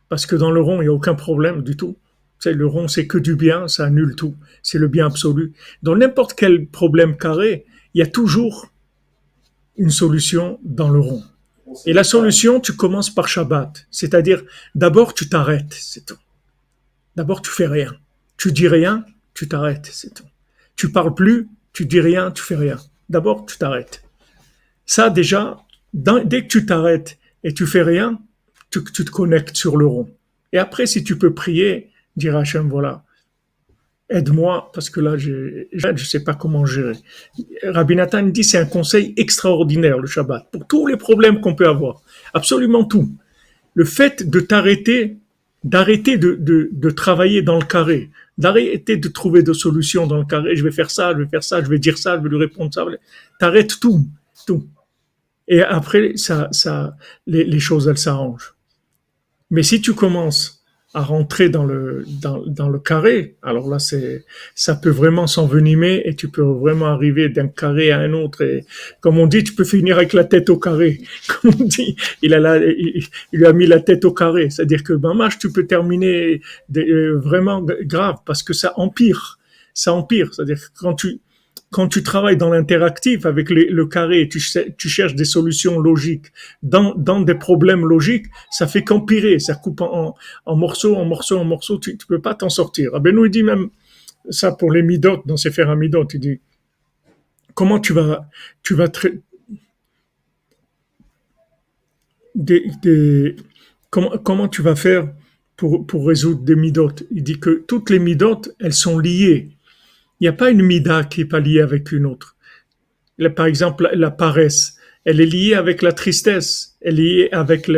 [0.08, 1.96] parce que dans le rond, il n'y a aucun problème du tout.
[2.38, 4.36] C'est le rond, c'est que du bien, ça annule tout.
[4.62, 5.54] C'est le bien absolu.
[5.82, 8.70] Dans n'importe quel problème carré, il y a toujours
[9.76, 11.24] une solution dans le rond.
[11.86, 13.86] Et la solution, tu commences par Shabbat.
[13.90, 14.42] C'est-à-dire,
[14.74, 16.18] d'abord, tu t'arrêtes, c'est tout.
[17.16, 17.96] D'abord, tu fais rien.
[18.36, 20.26] Tu dis rien, tu t'arrêtes, c'est tout.
[20.76, 22.76] Tu parles plus, tu dis rien, tu fais rien.
[23.08, 24.02] D'abord, tu t'arrêtes.
[24.84, 25.58] Ça, déjà,
[25.96, 28.20] dès que tu t'arrêtes et tu fais rien,
[28.70, 30.08] tu, te connectes sur le rond.
[30.52, 33.04] Et après, si tu peux prier, dire à Hachem, voilà,
[34.10, 36.96] aide-moi parce que là, je ne sais pas comment gérer.
[37.62, 41.68] Rabbi Nathan dit c'est un conseil extraordinaire le Shabbat pour tous les problèmes qu'on peut
[41.68, 42.02] avoir,
[42.34, 43.10] absolument tout.
[43.74, 45.16] Le fait de t'arrêter,
[45.64, 50.24] d'arrêter de, de, de, travailler dans le carré, d'arrêter de trouver des solutions dans le
[50.24, 50.56] carré.
[50.56, 52.38] Je vais faire ça, je vais faire ça, je vais dire ça, je vais lui
[52.38, 52.84] répondre ça.
[53.38, 54.06] T'arrêtes tout,
[54.46, 54.66] tout.
[55.48, 58.54] Et après, ça, ça, les, les choses, elles s'arrangent.
[59.50, 60.56] Mais si tu commences
[60.94, 66.00] à rentrer dans le, dans, dans le carré, alors là, c'est, ça peut vraiment s'envenimer
[66.06, 68.40] et tu peux vraiment arriver d'un carré à un autre.
[68.42, 68.64] Et
[69.00, 71.02] comme on dit, tu peux finir avec la tête au carré.
[71.28, 74.48] Comme on dit, il a la, il, a mis la tête au carré.
[74.48, 79.38] C'est-à-dire que, ben, match, tu peux terminer de, vraiment grave parce que ça empire.
[79.74, 80.32] Ça empire.
[80.32, 81.20] C'est-à-dire que quand tu,
[81.70, 84.40] quand tu travailles dans l'interactif avec le, carré, tu,
[84.78, 86.26] tu, cherches des solutions logiques
[86.62, 90.14] dans, des problèmes logiques, ça fait qu'empirer, ça coupe en,
[90.46, 92.90] morceaux, en morceaux, en morceaux, tu ne peux pas t'en sortir.
[92.94, 93.68] Ah ben nous, il dit même
[94.30, 96.40] ça pour les midot, dans ces fers midot, il dit
[97.54, 98.28] comment tu vas,
[98.62, 98.88] tu vas
[102.34, 103.36] des, des,
[103.90, 105.08] comment, tu vas faire
[105.56, 109.55] pour, résoudre des midot Il dit que toutes les midot, elles sont liées
[110.20, 112.36] il n'y a pas une mida qui n'est pas liée avec une autre.
[113.34, 117.68] par exemple, la paresse, elle est liée avec la tristesse, elle est liée avec,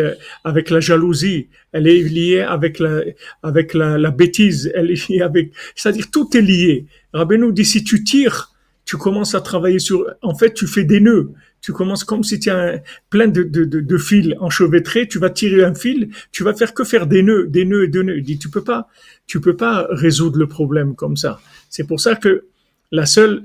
[0.70, 6.40] la jalousie, elle est liée avec la, bêtise, elle est liée avec, c'est-à-dire tout est
[6.40, 6.86] lié.
[7.12, 8.52] Rabbeinu dit si tu tires,
[8.88, 11.32] tu commences à travailler sur, en fait, tu fais des nœuds.
[11.60, 15.28] Tu commences comme si tu as plein de, de, de, de, fils enchevêtrés, tu vas
[15.28, 18.16] tirer un fil, tu vas faire que faire des nœuds, des nœuds et des nœuds.
[18.16, 18.88] Il dit, tu peux pas,
[19.26, 21.38] tu peux pas résoudre le problème comme ça.
[21.68, 22.46] C'est pour ça que
[22.90, 23.44] la seule,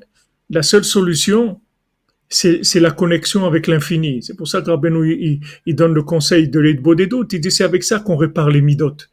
[0.50, 1.60] la seule solution,
[2.30, 4.24] c'est la connexion avec l'infini.
[4.24, 7.34] C'est pour ça que Rabbeinu, il, il, donne le conseil de l'Edbo des doutes.
[7.34, 9.10] Il dit c'est avec ça qu'on répare les midotes.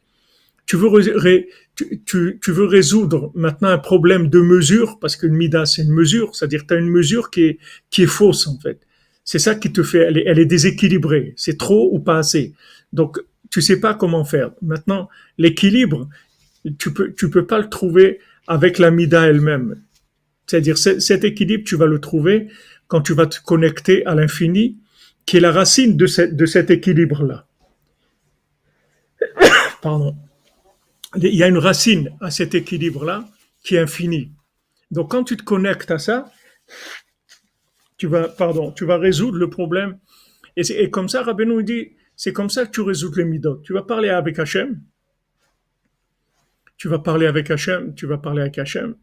[0.71, 6.65] Tu veux, résoudre maintenant un problème de mesure, parce qu'une mida, c'est une mesure, c'est-à-dire
[6.65, 7.57] tu as une mesure qui
[7.97, 8.79] est, fausse en fait.
[9.25, 11.33] C'est ça qui te fait, elle est, déséquilibrée.
[11.35, 12.53] C'est trop ou pas assez.
[12.93, 14.51] Donc, tu sais pas comment faire.
[14.61, 16.07] Maintenant, l'équilibre,
[16.79, 19.81] tu peux, peux pas le trouver avec la mida elle-même.
[20.47, 22.47] C'est-à-dire cet équilibre, tu vas le trouver
[22.87, 24.77] quand tu vas te connecter à l'infini,
[25.25, 26.05] qui est la racine de
[26.45, 27.45] cet équilibre-là.
[29.81, 30.15] Pardon.
[31.17, 33.27] Il y a une racine à cet équilibre-là
[33.63, 34.31] qui est infini.
[34.91, 36.31] Donc quand tu te connectes à ça,
[37.97, 39.99] tu vas, pardon, tu vas résoudre le problème.
[40.55, 43.57] Et, comme ça, Rabbeinu dit, c'est comme ça que tu résous les midot.
[43.63, 44.81] Tu vas parler avec Hachem,
[46.77, 48.95] tu vas parler avec Hachem, tu vas parler avec Hachem.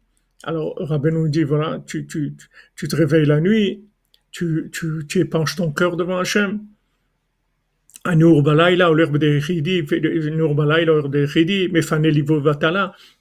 [0.43, 2.37] Alors, Rabbi dit, voilà, tu, tu,
[2.75, 3.85] tu te réveilles la nuit,
[4.31, 6.61] tu, tu, tu épanches ton cœur devant Hachem.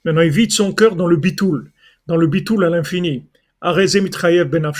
[0.04, 1.70] Maintenant, il vide son cœur dans le bitoul,
[2.06, 3.24] dans le bitoul à l'infini.
[3.60, 4.72] ben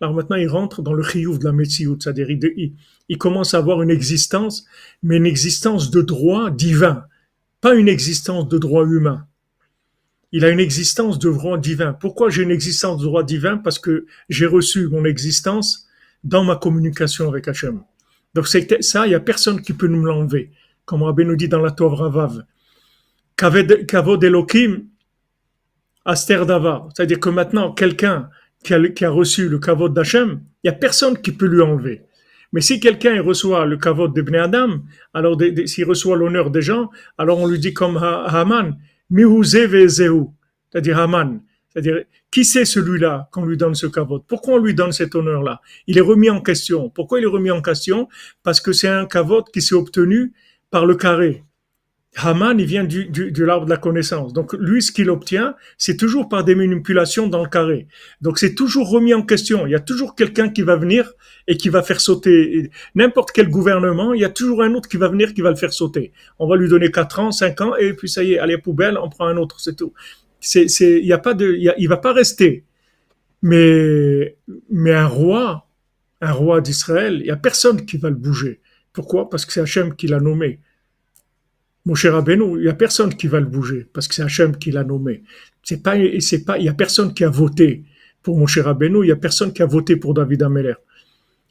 [0.00, 2.72] Alors maintenant, il rentre dans le chiyuv de la Metsiout, c'est-à-dire il,
[3.08, 4.64] il, commence à avoir une existence,
[5.02, 7.04] mais une existence de droit divin,
[7.60, 9.26] pas une existence de droit humain.
[10.32, 11.92] Il a une existence de droit divin.
[11.92, 13.58] Pourquoi j'ai une existence de droit divin?
[13.58, 15.86] Parce que j'ai reçu mon existence
[16.24, 17.82] dans ma communication avec Hachem.
[18.34, 20.50] Donc ça, il n'y a personne qui peut nous l'enlever.
[20.84, 22.44] Comme Rabbi nous dit dans la Torah Ravav.
[23.36, 24.84] Kavod Elohim,
[26.04, 26.88] Aster Dava.
[26.94, 28.28] C'est-à-dire que maintenant, quelqu'un
[28.62, 32.02] qui a, reçu le kavod d'Hachem, il n'y a personne qui peut lui enlever.
[32.52, 34.82] Mais si quelqu'un reçoit le kavod de Adam,
[35.14, 38.76] alors s'il reçoit l'honneur des gens, alors on lui dit comme Haman,
[39.10, 41.40] c'est-à-dire Haman,
[41.72, 45.60] c'est-à-dire qui c'est celui-là qu'on lui donne ce kavod Pourquoi on lui donne cet honneur-là?
[45.86, 46.90] Il est remis en question.
[46.90, 48.08] Pourquoi il est remis en question?
[48.42, 50.32] Parce que c'est un kavod qui s'est obtenu
[50.70, 51.44] par le carré.
[52.16, 54.34] Haman, il vient du, du, de l'arbre de la connaissance.
[54.34, 57.86] Donc lui, ce qu'il obtient, c'est toujours par des manipulations dans le carré.
[58.20, 59.66] Donc c'est toujours remis en question.
[59.66, 61.10] Il y a toujours quelqu'un qui va venir
[61.48, 64.12] et qui va faire sauter n'importe quel gouvernement.
[64.12, 66.12] Il y a toujours un autre qui va venir qui va le faire sauter.
[66.38, 68.98] On va lui donner 4 ans, 5 ans et puis ça y est, allez poubelle,
[68.98, 69.94] on prend un autre, c'est tout.
[70.42, 72.64] C'est, c'est, il y a pas de, il, il va pas rester.
[73.40, 74.36] Mais,
[74.70, 75.66] mais un roi,
[76.20, 78.60] un roi d'Israël, il y a personne qui va le bouger.
[78.92, 79.30] Pourquoi?
[79.30, 80.60] Parce que c'est Hachem qui l'a nommé.
[81.84, 84.70] Mon cher il y a personne qui va le bouger parce que c'est Hachem qui
[84.70, 85.24] l'a nommé.
[85.64, 87.84] C'est pas, c'est pas, il y a personne qui a voté
[88.22, 90.74] pour mon cher il y a personne qui a voté pour David Ameller.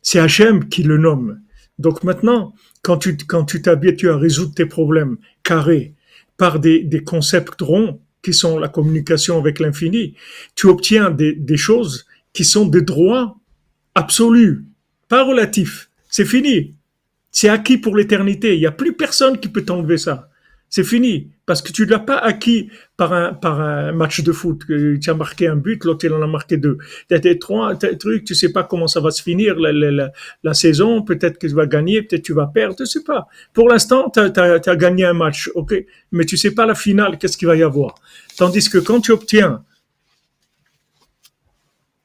[0.02, 1.42] C'est Hachem qui le nomme.
[1.80, 5.96] Donc maintenant, quand tu, quand tu t'habitues à résoudre tes problèmes carrés
[6.38, 10.16] par des, des concepts ronds qui sont la communication avec l'infini,
[10.56, 13.38] tu obtiens des, choses qui sont des droits
[13.96, 14.66] absolus,
[15.08, 15.90] pas relatifs.
[16.10, 16.76] C'est fini.
[17.32, 18.56] C'est acquis pour l'éternité.
[18.56, 20.30] Il n'y a plus personne qui peut t'enlever ça.
[20.72, 21.28] C'est fini.
[21.46, 24.64] Parce que tu ne l'as pas acquis par un, match de foot.
[24.68, 26.78] Tu as marqué un but, l'autre il en a marqué deux.
[27.10, 31.02] Tu as des trois trucs, tu sais pas comment ça va se finir la, saison.
[31.02, 33.28] Peut-être que tu vas gagner, peut-être tu vas perdre, tu sais pas.
[33.54, 35.76] Pour l'instant, tu as, gagné un match, ok?
[36.14, 37.96] Mais tu sais pas la finale, qu'est-ce qu'il va y avoir.
[38.38, 39.66] Tandis que quand tu obtiens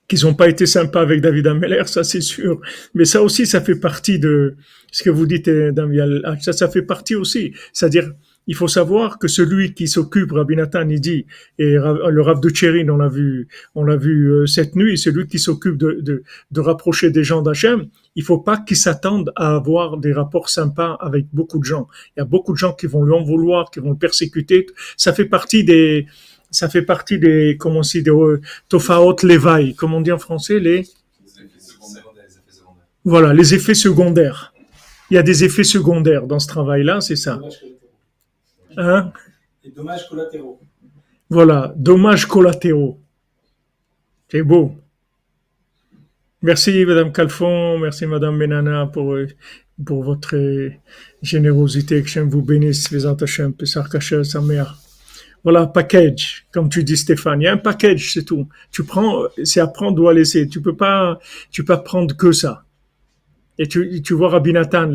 [0.09, 2.61] qu'ils n'ont pas été sympas avec David Ameller, ça c'est sûr.
[2.95, 4.57] Mais ça aussi, ça fait partie de
[4.91, 6.23] ce que vous dites, euh, David.
[6.41, 7.53] Ça, ça fait partie aussi.
[7.73, 8.11] C'est-à-dire,
[8.47, 11.27] il faut savoir que celui qui s'occupe, Rabbi Nathan, il dit,
[11.59, 15.27] et le Rav de Tchérin, on l'a vu, on l'a vu euh, cette nuit, celui
[15.27, 19.57] qui s'occupe de, de, de, rapprocher des gens d'Hachem, il faut pas qu'il s'attende à
[19.57, 21.89] avoir des rapports sympas avec beaucoup de gens.
[22.17, 24.67] Il y a beaucoup de gens qui vont lui en vouloir, qui vont le persécuter.
[24.97, 26.07] Ça fait partie des,
[26.51, 30.19] ça fait partie des, comment on dit, des euh, tofaot levaï, comme on dit en
[30.19, 30.85] français, les...
[33.05, 34.53] Voilà, les effets secondaires.
[35.11, 37.41] Il y a des effets secondaires dans ce travail-là, c'est ça.
[38.77, 39.12] Hein?
[39.65, 40.61] Les dommages collatéraux.
[41.29, 43.01] Voilà, dommages collatéraux.
[44.29, 44.75] C'est beau.
[46.43, 49.27] Merci Madame Calfon, merci Madame Benana pour, euh,
[49.85, 50.37] pour votre
[51.23, 52.03] générosité.
[52.03, 53.89] Que Hachem vous bénisse, les Hachem, Pesach
[54.25, 54.79] sa mère.
[55.43, 57.41] Voilà, package, comme tu dis Stéphane.
[57.41, 58.49] Il y a un package, c'est tout.
[58.73, 60.49] Tu prends, c'est à prendre ou à laisser.
[60.49, 61.19] Tu peux pas,
[61.51, 62.66] tu peux pas prendre que ça.
[63.59, 64.92] Et tu, vois Rabbi Nathan,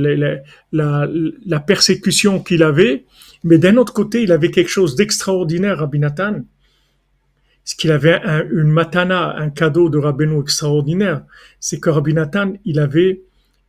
[0.72, 3.06] la, persécution qu'il avait,
[3.44, 6.42] mais d'un autre côté, il avait quelque chose d'extraordinaire, Rabbi Nathan.
[7.64, 8.20] Ce qu'il avait
[8.52, 11.24] une matana, un cadeau de Rabbeinu extraordinaire,
[11.60, 13.22] c'est que Rabbi Nathan, il avait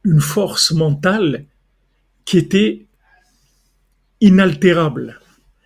[0.04, 1.44] une force mentale
[2.24, 2.86] qui était
[4.20, 5.18] inaltérable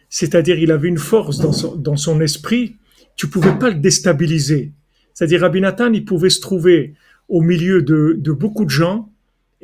[0.08, 2.76] c'est-à-dire il avait une force dans son, esprit,
[3.16, 4.72] tu pouvais pas le déstabiliser.
[5.12, 6.94] C'est-à-dire Rabbi Nathan, il pouvait se trouver
[7.28, 9.12] au milieu de beaucoup de gens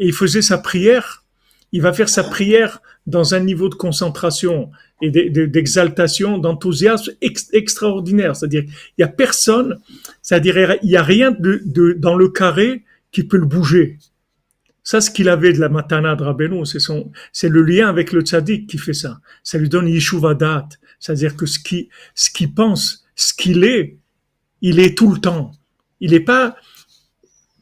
[0.03, 1.25] et il faisait sa prière.
[1.71, 7.13] Il va faire sa prière dans un niveau de concentration et d'exaltation, d'enthousiasme
[7.53, 8.35] extraordinaire.
[8.35, 9.79] C'est-à-dire, il y a personne,
[10.21, 13.99] c'est-à-dire, il y a rien de, dans le carré qui peut le bouger.
[14.83, 18.23] Ça, ce qu'il avait de la matana de c'est son, c'est le lien avec le
[18.23, 19.21] tzaddik qui fait ça.
[19.45, 20.69] Ça lui donne yeshuvadat.
[20.99, 23.99] C'est-à-dire que ce qui, ce qu'il pense, ce qu'il est,
[24.63, 25.53] il est tout le temps.
[26.01, 26.57] Il n'est pas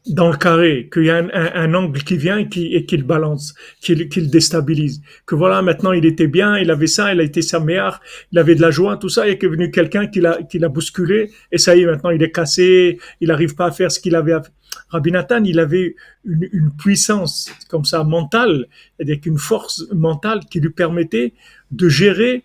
[0.06, 3.04] dans le carré, qu'il y a un, angle qui vient et qui, et qui le
[3.04, 5.02] balance, qui, qui, le déstabilise.
[5.26, 8.00] Que voilà, maintenant il était bien, il avait ça, il a été sa meilleure,
[8.32, 10.58] il avait de la joie, tout ça, et qu'il est venu quelqu'un qui l'a, qui
[10.58, 13.92] l'a bousculé, et ça y est, maintenant il est cassé, il n'arrive pas à faire
[13.92, 14.52] ce qu'il avait à faire
[14.90, 15.94] Rabbi Nathan, il avait
[16.24, 18.66] une, puissance comme ça mentale,
[19.00, 21.34] avec une force mentale qui lui permettait
[21.70, 22.44] de gérer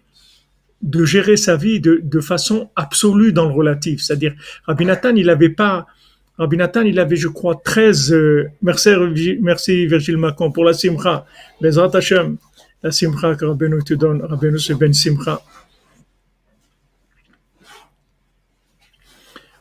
[0.82, 4.02] de gérer sa vie de, de façon absolue dans le relatif.
[4.02, 4.36] C'est-à-dire,
[4.68, 5.88] Rabbi Nathan, il n'avait pas,
[6.38, 8.90] Rabbi Nathan, il avait, je crois, 13, euh, merci,
[9.42, 11.26] merci Virgile Macon pour la simcha,
[11.62, 12.38] Hashem,
[12.84, 15.42] la simcha que Rabbi te donne, Rabbi c'est ben simcha.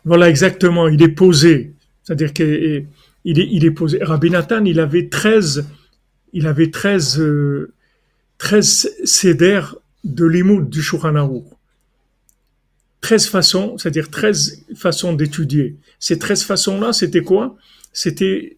[0.05, 0.89] Voilà, exactement.
[0.89, 1.73] Il est posé.
[2.03, 2.87] C'est-à-dire qu'il est,
[3.25, 3.99] il posé.
[4.03, 5.67] Rabbi Nathan, il avait 13,
[6.35, 7.73] il avait 13, euh,
[8.39, 11.45] 13 cédères de l'imoud du Shulchan Aruch.
[13.05, 15.77] 13 façons, c'est-à-dire 13 façons d'étudier.
[15.99, 17.55] Ces 13 façons-là, c'était quoi?
[17.93, 18.57] C'était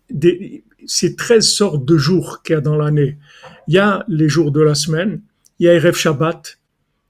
[0.86, 3.18] ces 13 sortes de jours qu'il y a dans l'année.
[3.66, 5.20] Il y a les jours de la semaine,
[5.58, 6.60] il y a Erev Shabbat,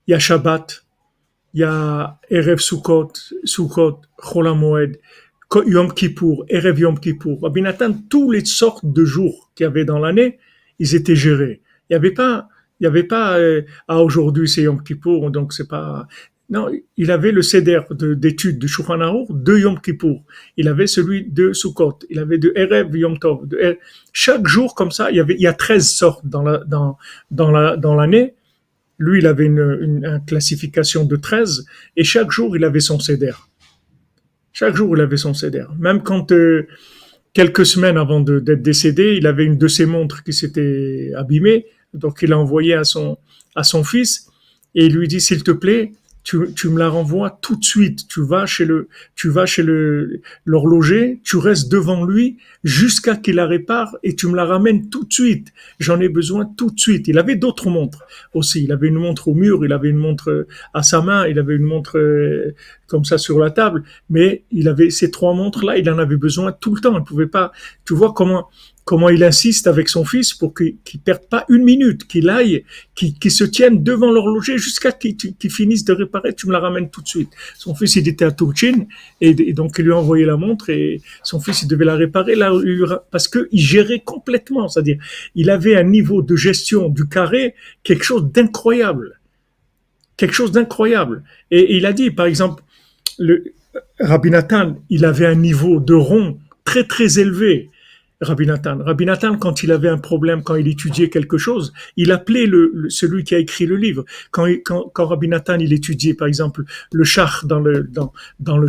[0.07, 0.87] il y a Shabbat,
[1.53, 3.12] il y a Erev Sukkot,
[3.45, 4.99] Sukkot, Chol Moed,
[5.66, 7.43] Yom Kippour, Erev Yom Kippour.
[7.43, 10.39] Rabbi Nathan, toutes les sortes de jours qu'il y avait dans l'année,
[10.78, 11.61] ils étaient gérés.
[11.91, 12.49] Il n'y avait pas,
[12.80, 16.09] il y avait pas, euh, ah aujourd'hui c'est Yom Kippour, donc c'est pas.
[16.49, 20.22] Non, il avait le CEDER d'études de Shulchan de Yom Kippour.
[20.57, 21.99] Il avait celui de Sukkot.
[22.09, 23.49] Il avait de Erev Yom Tov.
[23.49, 23.78] De.
[24.12, 27.51] Chaque jour comme ça, il y avait, il y a 13 sortes dans la, dans,
[27.51, 28.34] la, dans l'année.
[28.99, 31.66] Lui, il avait une, une, une, classification de 13
[31.97, 33.34] et chaque jour, il avait son CEDER.
[34.53, 35.66] Chaque jour, il avait son CEDER.
[35.78, 36.66] Même quand, euh,
[37.36, 41.66] quelques semaines avant d'être décédé, il avait une de ses montres qui s'était abîmée.
[41.92, 43.18] Donc, il a envoyé à son,
[43.55, 44.28] à son fils
[44.74, 45.92] et il lui dit, s'il te plaît,
[46.27, 48.09] tu, tu, me la renvoies tout de suite.
[48.09, 53.37] Tu vas chez le, tu vas chez le l'horloger, tu restes devant lui jusqu'à qu'il
[53.37, 55.53] la répare et tu me la ramènes tout de suite.
[55.79, 57.07] J'en ai besoin tout de suite.
[57.07, 58.05] Il avait d'autres montres
[58.35, 58.64] aussi.
[58.64, 61.55] Il avait une montre au mur, il avait une montre à sa main, il avait
[61.55, 62.57] une montre euh,
[62.87, 66.16] comme ça sur la table, mais il avait ces trois montres là, il en avait
[66.16, 66.97] besoin tout le temps.
[66.97, 67.53] Il pouvait pas.
[67.84, 68.49] Tu vois comment
[68.87, 72.64] comment il insiste avec son fils pour qu'il ne perde pas une minute, qu'il aille,
[72.95, 76.89] qu'il se tienne devant l'horloger jusqu'à qu'il qu finisse de réparer, tu me la ramènes
[76.89, 77.30] tout de suite.
[77.59, 78.87] Son fils, il était à Turchin,
[79.20, 81.97] et, et, donc il lui a envoyé la montre, et son fils, il devait la
[81.97, 82.53] réparer là,
[83.11, 84.99] parce qu'il gérait complètement, c'est-à-dire,
[85.34, 89.18] il avait un niveau de gestion du carré, quelque chose d'incroyable.
[90.16, 91.24] Quelque chose d'incroyable.
[91.51, 92.62] Et, il a dit, par exemple,
[93.18, 93.44] le,
[94.00, 97.70] Rabbi Nathan, il avait un niveau de rond très très élevé
[98.20, 98.76] Rabbi Nathan.
[98.76, 102.48] Nathan, quand il avait un problème, quand il étudiait quelque chose, il appelait
[102.88, 104.04] celui qui a écrit le livre.
[104.30, 107.90] Quand, quand, Rabbi Nathan, il étudiait, par exemple, le char dans le,
[108.40, 108.68] dans, le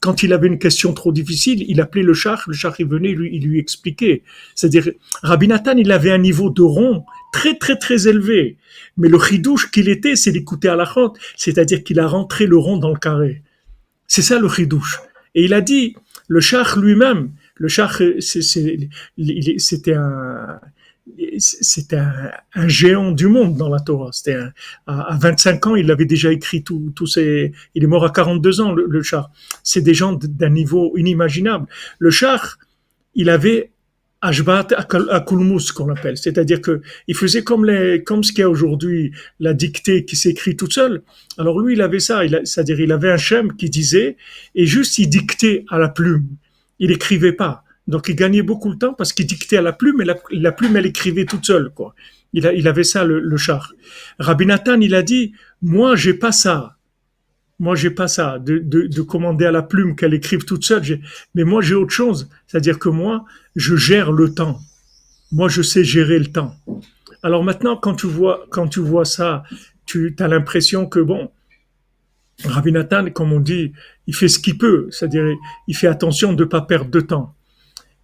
[0.00, 3.12] quand il avait une question trop difficile, il appelait le char, le char il venait,
[3.12, 4.22] lui, il lui expliquait.
[4.54, 4.90] C'est-à-dire,
[5.22, 8.56] Rabbi Nathan, il avait un niveau de rond très très très élevé.
[8.96, 12.56] Mais le chidouche qu'il était, c'est d'écouter à la chante, c'est-à-dire qu'il a rentré le
[12.56, 13.42] rond dans le carré.
[14.06, 15.00] C'est ça le chidouche.
[15.34, 15.96] Et il a dit,
[16.28, 20.60] le char lui-même, le char, c'était un,
[21.38, 24.10] c'était un, un, géant du monde dans la Torah.
[24.12, 24.38] C'était
[24.86, 27.52] à, 25 ans, il avait déjà écrit tous ses.
[27.74, 29.30] Il est mort à 42 ans, le, le char.
[29.62, 31.66] C'est des gens d'un niveau inimaginable.
[31.98, 32.58] Le char,
[33.14, 33.70] il avait
[34.20, 38.44] Ashbat à Kulmus qu'on appelle, c'est-à-dire que il faisait comme les, comme ce qu'il y
[38.44, 41.02] a aujourd'hui, la dictée qui s'écrit toute seule.
[41.38, 44.16] Alors lui, il avait ça, c'est-à-dire il avait un chem qui disait
[44.54, 46.26] et juste il dictait à la plume
[46.78, 47.64] il écrivait pas.
[47.86, 50.76] Donc il gagnait beaucoup de temps parce qu'il dictait à la plume et la, plume
[50.76, 51.94] elle écrivait toute seule quoi.
[52.32, 53.72] Il, avait ça le, char.
[54.18, 55.32] Rabbi Nathan il a dit
[55.62, 56.76] moi j'ai pas ça.
[57.58, 61.00] Moi j'ai pas ça de, commander à la plume qu'elle écrive toute seule.
[61.34, 63.24] Mais moi j'ai autre chose, c'est-à-dire que moi
[63.54, 64.58] je gère le temps.
[65.30, 66.54] Moi je sais gérer le temps.
[67.22, 69.44] Alors maintenant quand tu vois quand tu vois ça,
[69.86, 71.30] tu as l'impression que bon
[72.44, 73.72] Rabbi Nathan, comme on dit,
[74.06, 75.24] il fait ce qu'il peut, c'est-à-dire
[75.68, 77.34] il fait attention de ne pas perdre de temps.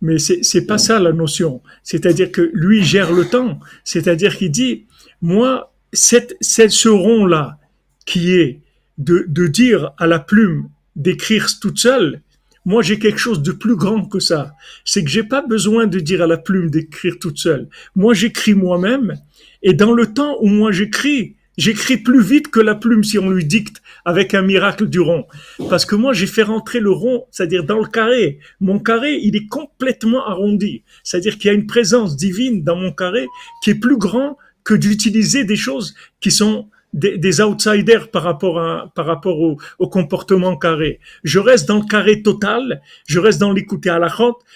[0.03, 1.63] Mais c'est pas ça la notion.
[1.85, 3.61] C'est-à-dire que lui gère le temps.
[3.85, 4.87] C'est-à-dire qu'il dit,
[5.23, 7.59] moi, cette, ce rond là
[8.05, 8.61] qui est
[8.99, 12.21] de, de dire à la plume d'écrire toute seule,
[12.65, 14.55] moi j'ai quelque chose de plus grand que ça.
[14.85, 17.69] C'est que j'ai pas besoin de dire à la plume d'écrire toute seule.
[17.95, 19.17] Moi j'écris moi-même
[19.63, 23.29] et dans le temps où moi j'écris, J'écris plus vite que la plume si on
[23.29, 25.27] lui dicte avec un miracle du rond.
[25.69, 28.39] Parce que moi, j'ai fait rentrer le rond, c'est-à-dire dans le carré.
[28.61, 30.83] Mon carré, il est complètement arrondi.
[31.03, 33.27] C'est-à-dire qu'il y a une présence divine dans mon carré
[33.63, 38.61] qui est plus grand que d'utiliser des choses qui sont des, des, outsiders par rapport
[38.61, 41.01] à par rapport au, au, comportement carré.
[41.25, 44.09] Je reste dans le carré total, je reste dans l'écouter à la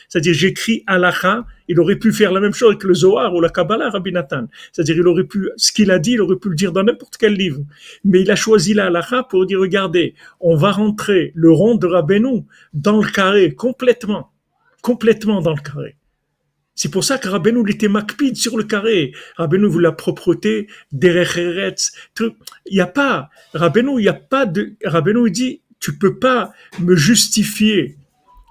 [0.09, 1.13] c'est-à-dire j'écris à la
[1.69, 4.47] il aurait pu faire la même chose avec le Zohar ou la Kabbalah, Rabbi Nathan.
[4.73, 7.17] C'est-à-dire, il aurait pu, ce qu'il a dit, il aurait pu le dire dans n'importe
[7.17, 7.61] quel livre.
[8.05, 11.87] Mais il a choisi la halakha pour dire, regardez, on va rentrer le rond de
[11.87, 14.31] Rabbeinu dans le carré, complètement.
[14.83, 15.97] Complètement dans le carré.
[16.77, 17.89] C'est pour ça que Rabbeinu, il était
[18.35, 19.13] sur le carré.
[19.37, 24.77] Rabbeinu voulait la propreté, derecheretz, Il n'y a pas, Rabbeinu, il n'y a pas de,
[24.85, 27.97] Rabbeinu dit, tu peux pas me justifier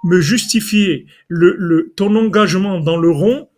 [0.05, 3.49] me justifier le, le, ton engagement dans le rond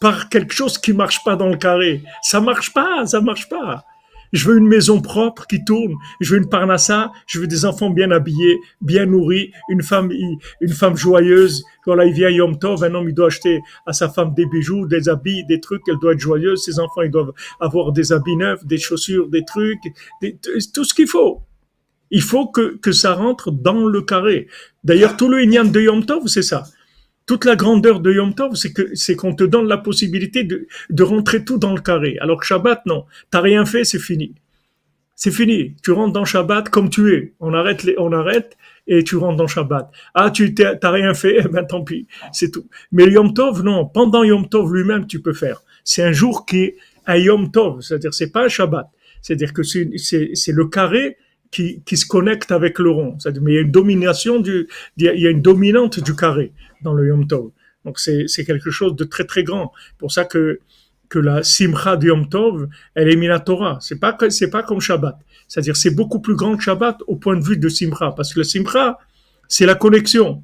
[0.00, 2.02] par quelque chose qui marche pas dans le carré.
[2.22, 3.84] Ça marche pas, ça marche pas.
[4.32, 5.94] Je veux une maison propre qui tourne.
[6.20, 7.12] Je veux une parnassa.
[7.26, 10.10] Je veux des enfants bien habillés, bien nourris, une femme,
[10.60, 11.64] une femme joyeuse.
[11.84, 14.86] Voilà, il vient Yom Tov, un homme, il doit acheter à sa femme des bijoux,
[14.86, 15.82] des habits, des trucs.
[15.88, 16.64] Elle doit être joyeuse.
[16.64, 19.80] Ses enfants, ils doivent avoir des habits neufs, des chaussures, des trucs,
[20.74, 21.42] tout ce qu'il faut.
[22.10, 24.48] Il faut que, que ça rentre dans le carré.
[24.84, 26.64] D'ailleurs, tout le Inyan de Yom Tov, c'est ça.
[27.26, 30.68] Toute la grandeur de Yom Tov, c'est que c'est qu'on te donne la possibilité de,
[30.90, 32.16] de rentrer tout dans le carré.
[32.20, 33.04] Alors que Shabbat, non.
[33.30, 34.34] T'as rien fait, c'est fini.
[35.16, 35.74] C'est fini.
[35.82, 37.32] Tu rentres dans Shabbat comme tu es.
[37.40, 38.56] On arrête, les, on arrête
[38.86, 39.90] et tu rentres dans Shabbat.
[40.14, 42.68] Ah, tu t'as rien fait, eh ben tant pis, c'est tout.
[42.92, 43.86] Mais Yom Tov, non.
[43.86, 45.62] Pendant Yom Tov lui-même, tu peux faire.
[45.82, 48.88] C'est un jour qui est un Yom Tov, c'est-à-dire c'est pas un Shabbat.
[49.22, 51.16] C'est-à-dire que c'est le carré
[51.50, 53.16] qui, qui se connecte avec le rond.
[53.40, 54.68] Mais il y a une domination du,
[54.98, 56.52] il y a une dominante du carré
[56.92, 57.50] le Yom Tov.
[57.84, 59.72] Donc c'est quelque chose de très très grand.
[59.98, 60.60] Pour ça que
[61.08, 63.78] que la simcha du Yom Tov, elle est minatora.
[63.80, 65.16] C'est pas c'est pas comme Shabbat.
[65.46, 68.40] C'est-à-dire c'est beaucoup plus grand que Shabbat au point de vue de simcha, parce que
[68.40, 68.98] la simcha
[69.48, 70.42] c'est la connexion.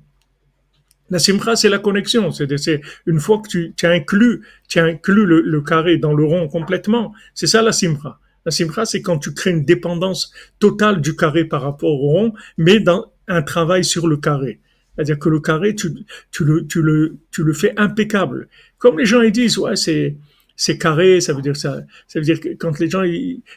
[1.10, 2.30] La simcha c'est la connexion.
[2.30, 6.24] C'est une fois que tu, tu as inclus tu inclus le, le, carré dans le
[6.24, 7.12] rond complètement.
[7.34, 8.20] C'est ça la simcha.
[8.44, 12.32] La simcha, c'est quand tu crées une dépendance totale du carré par rapport au rond,
[12.58, 14.60] mais dans un travail sur le carré.
[14.94, 15.90] C'est-à-dire que le carré, tu,
[16.30, 18.48] tu, le, tu, le, tu le fais impeccable.
[18.78, 20.16] Comme les gens ils disent, ouais, c'est,
[20.56, 21.80] c'est carré, ça veut dire ça.
[22.06, 23.02] Ça veut dire que quand les gens,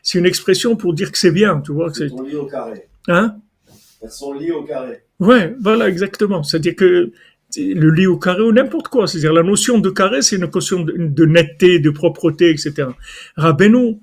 [0.02, 1.92] c'est une expression pour dire que c'est bien, tu vois.
[2.00, 2.88] Elles sont liées au carré.
[3.08, 3.36] Hein?
[4.02, 5.02] Elles sont liées au carré.
[5.20, 6.44] Ouais, voilà, exactement.
[6.44, 7.12] C'est-à-dire que
[7.58, 9.08] le lit au carré ou n'importe quoi.
[9.08, 12.90] C'est-à-dire la notion de carré, c'est une notion de, de, netteté, de propreté, etc.
[13.36, 14.00] Rabbeinu,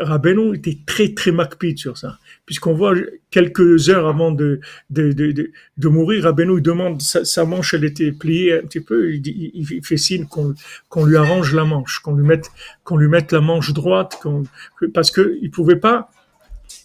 [0.00, 2.94] Rabbeinu était très très macpide sur ça, puisqu'on voit
[3.30, 4.60] quelques heures avant de
[4.90, 9.22] de, de, de, mourir, Rabbeinu demande sa, manche, elle était pliée un petit peu, il,
[9.26, 10.54] il fait signe qu'on
[10.88, 12.50] qu'on lui arrange la manche, qu'on lui mette
[12.84, 14.20] qu'on lui mette la manche droite,
[14.92, 16.10] parce que il pouvait pas,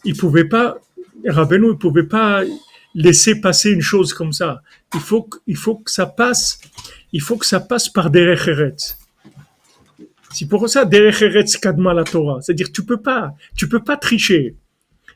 [0.05, 0.77] il pouvait pas,
[1.25, 2.43] Rabbeinu il pouvait pas
[2.93, 4.61] laisser passer une chose comme ça.
[4.93, 6.59] Il faut il faut que ça passe,
[7.13, 9.00] il faut que ça passe par des références.
[10.33, 10.89] C'est pour ça,
[11.61, 12.39] kadma la Torah.
[12.41, 14.55] C'est-à-dire, tu peux pas, tu peux pas tricher.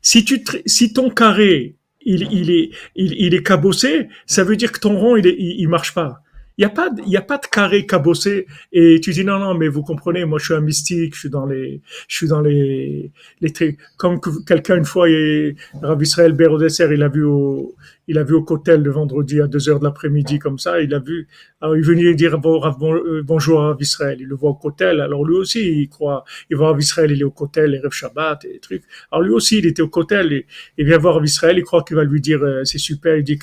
[0.02, 4.72] Si tu, si ton carré, il, il est, il, il, est cabossé, ça veut dire
[4.72, 6.22] que ton rond, il, est, il marche pas.
[6.58, 9.40] Il n'y a pas, il y a pas de carré cabossé et tu dis non
[9.40, 12.30] non mais vous comprenez moi je suis un mystique je suis dans les je suis
[12.30, 13.12] dans les
[13.42, 17.76] les comme quelqu'un une fois et Rav Israël Berodesser il a vu au
[18.08, 20.82] il a vu au cotel le vendredi à 2 heures de l'après-midi comme ça.
[20.82, 21.28] Il a vu
[21.62, 24.18] alors il venait dire euh, bonjour à Israël.
[24.20, 26.24] Il le voit au cotel alors lui aussi il croit.
[26.50, 28.84] Il voit Rav Israël il est au cotel les rêves Shabbat et les trucs.
[29.12, 30.44] Alors lui aussi il était au cotel
[30.78, 31.58] il vient voir Israël.
[31.58, 33.18] Il croit qu'il va lui dire euh, c'est super.
[33.18, 33.40] Il dit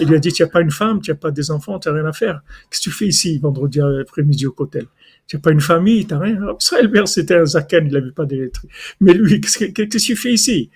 [0.00, 1.00] il lui a dit tu n'as pas une femme?
[1.00, 1.78] Tu n'as pas des enfants?
[1.78, 2.40] Tu n'as rien à faire.
[2.70, 4.86] Qu'est-ce que tu fais ici vendredi après-midi au cotel
[5.26, 6.40] Tu n'as pas une famille, tu n'as rien?
[6.58, 8.50] Israël c'était un zaken, il n'avait pas des
[9.00, 10.70] Mais lui, qu'est-ce que tu fais ici?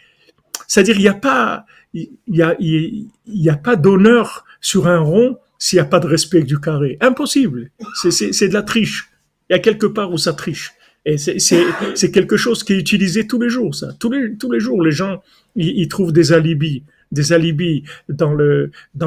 [0.67, 5.81] C'est-à-dire, il n'y a pas, il y a, pas d'honneur sur un rond s'il n'y
[5.81, 6.99] a pas de respect du carré.
[7.01, 7.71] Impossible.
[8.11, 9.11] C'est de la triche.
[9.49, 10.73] Il y a quelque part où ça triche.
[11.07, 13.89] Et c'est quelque chose qui est utilisé tous les jours, ça.
[13.99, 15.23] Tous les, jours, les gens,
[15.55, 16.83] ils, trouvent des alibis
[17.13, 18.35] des alibis dans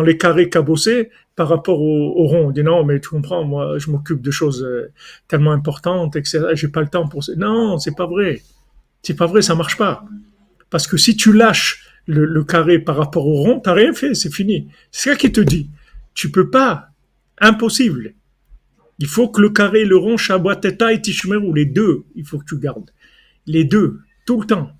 [0.01, 2.47] les carrés cabossés par rapport au, au rond.
[2.47, 4.91] On dit non, mais tu comprends, moi, je m'occupe de choses euh,
[5.27, 6.45] tellement importantes, etc.
[6.53, 7.33] J'ai pas le temps pour ça.
[7.35, 8.41] Non, c'est pas vrai.
[9.01, 10.05] C'est pas vrai, ça marche pas.
[10.69, 14.15] Parce que si tu lâches le, le carré par rapport au rond, t'as rien fait,
[14.15, 14.67] c'est fini.
[14.91, 15.69] C'est ça qui te dit.
[16.13, 16.89] Tu peux pas.
[17.39, 18.15] Impossible.
[18.99, 22.45] Il faut que le carré, le rond, Shabbat et Tishmeru, les deux, il faut que
[22.45, 22.89] tu gardes.
[23.45, 24.71] Les deux, tout le temps.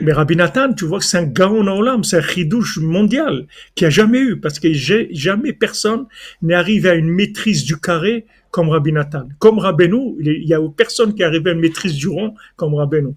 [0.00, 3.84] Mais Rabbi Nathan, tu vois que c'est un gaon olam, c'est un chidouche mondial qui
[3.84, 6.06] a jamais eu, parce que jamais personne
[6.42, 9.28] n'est arrivé à une maîtrise du carré comme Rabbi Nathan.
[9.38, 12.74] Comme Rabbeinu, il y a personne qui est arrivé à une maîtrise du rond comme
[12.74, 13.10] Rabbeinu.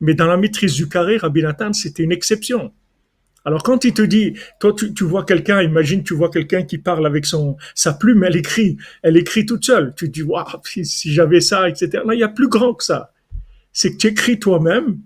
[0.00, 2.72] Mais dans la maîtrise du carré, Rabbi Nathan, c'était une exception.
[3.48, 7.06] Alors quand il te dit, toi tu, vois quelqu'un, imagine tu vois quelqu'un qui parle
[7.06, 9.94] avec son sa plume, elle écrit, elle écrit toute seule.
[9.96, 12.02] Tu te dis, waouh, si, j'avais ça, etc.
[12.04, 13.14] Là, il y a plus grand que ça.
[13.72, 14.98] C'est que tu écris toi-même,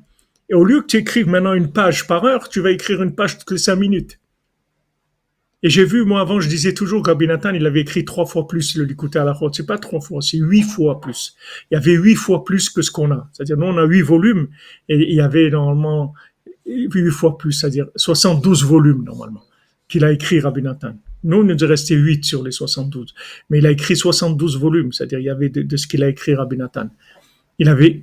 [0.48, 3.14] et au lieu que tu écrives maintenant une page par heure, tu vas écrire une
[3.14, 4.18] page toutes les cinq minutes.
[5.62, 8.74] Et j'ai vu, moi avant, je disais toujours qu'Abin il avait écrit trois fois plus
[8.76, 9.54] le Likuté à la route.
[9.54, 11.36] C'est pas trois fois, c'est huit fois plus.
[11.70, 13.28] Il y avait huit fois plus que ce qu'on a.
[13.32, 14.48] C'est-à-dire, nous, on a huit volumes,
[14.88, 16.12] et il y avait normalement
[16.66, 19.42] huit fois plus, c'est-à-dire 72 volumes, normalement,
[19.88, 20.94] qu'il a écrit Rabbi Nathan.
[21.24, 23.14] Nous, nous est resté huit sur les 72.
[23.50, 26.34] Mais il a écrit 72 volumes, c'est-à-dire, il y avait de, ce qu'il a écrit
[26.34, 26.88] Rabbi Nathan.
[27.58, 28.02] Il avait,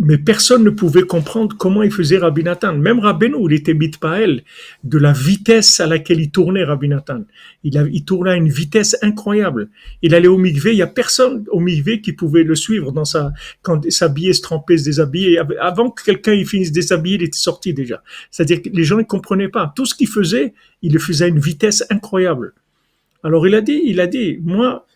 [0.00, 2.74] mais personne ne pouvait comprendre comment il faisait Rabbi Nathan.
[2.74, 4.42] Même Rabbeinu, il était mitpael
[4.84, 7.22] de la vitesse à laquelle il tournait Rabbi Nathan.
[7.64, 9.70] Il, il tournait à une vitesse incroyable.
[10.02, 13.04] Il allait au mikvé, il y a personne au mikvé qui pouvait le suivre dans
[13.04, 13.32] sa,
[13.62, 15.40] quand s'habiller, se tremper, se déshabiller.
[15.60, 18.02] Avant que quelqu'un il finisse de déshabiller, il était sorti déjà.
[18.30, 19.72] C'est-à-dire que les gens ne comprenaient pas.
[19.74, 22.52] Tout ce qu'il faisait, il le faisait à une vitesse incroyable.
[23.22, 24.86] Alors il a dit, il a dit, moi,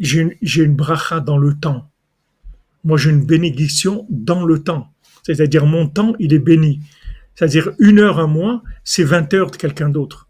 [0.00, 1.88] j'ai une, j'ai une bracha dans le temps.
[2.84, 4.92] Moi, j'ai une bénédiction dans le temps.
[5.22, 6.80] C'est-à-dire, mon temps, il est béni.
[7.34, 10.28] C'est-à-dire, une heure à moi, c'est 20 heures de quelqu'un d'autre.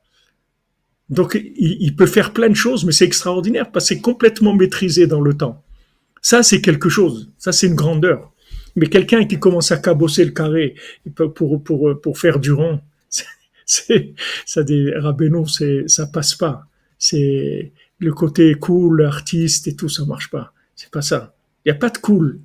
[1.09, 5.07] Donc, il, peut faire plein de choses, mais c'est extraordinaire parce que c'est complètement maîtrisé
[5.07, 5.63] dans le temps.
[6.23, 7.31] Ça, c'est quelque chose.
[7.39, 8.33] Ça, c'est une grandeur.
[8.77, 10.75] Mais quelqu'un qui commence à cabosser le carré
[11.15, 12.81] pour, pour, pour, faire du rond,
[13.67, 14.15] c'est,
[14.47, 14.95] ça des
[15.49, 16.67] c'est, ça passe pas.
[16.99, 20.55] C'est le côté cool, artiste et tout, ça marche pas.
[20.77, 21.35] C'est pas ça.
[21.65, 22.41] Il n'y a pas de cool.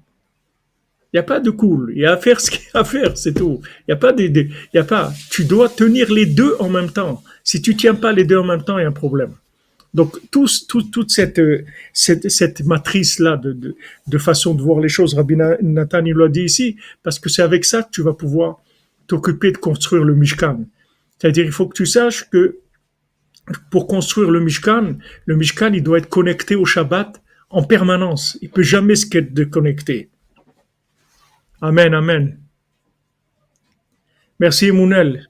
[1.14, 1.92] Il n'y a pas de cool.
[1.96, 3.62] Il y a à faire ce qu'il y a à faire, c'est tout.
[3.64, 5.14] Il n'y a pas des, il y a pas.
[5.32, 7.24] Tu dois tenir les deux en même temps.
[7.44, 9.32] Si tu tiens pas les deux en même temps, il y a un problème.
[9.94, 11.42] Donc, tout, tout, toute cette,
[11.94, 16.28] cette, cette matrice-là de, de, de, façon de voir les choses, Rabbi Nathan, il l'a
[16.28, 18.58] dit ici, parce que c'est avec ça que tu vas pouvoir
[19.08, 20.66] t'occuper de construire le Mishkan.
[21.18, 22.58] C'est-à-dire, il faut que tu saches que
[23.72, 28.38] pour construire le Mishkan, le Mishkan, il doit être connecté au Shabbat en permanence.
[28.42, 30.10] Il peut jamais se déconnecter.
[31.62, 32.40] Amen, amen.
[34.40, 35.30] Merci Mounel.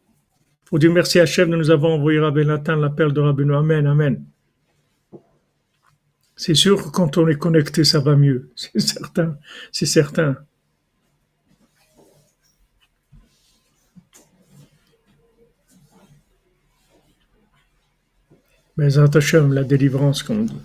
[0.65, 3.87] Pour dire merci à Chef de nous avoir envoyé Rabbi Nathan l'appel de Rabbi Amen,
[3.87, 4.25] amen.
[6.35, 8.51] C'est sûr que quand on est connecté, ça va mieux.
[8.55, 9.37] C'est certain.
[9.71, 10.35] C'est certain.
[18.75, 20.61] Mais Hashem, la délivrance, comme on dit.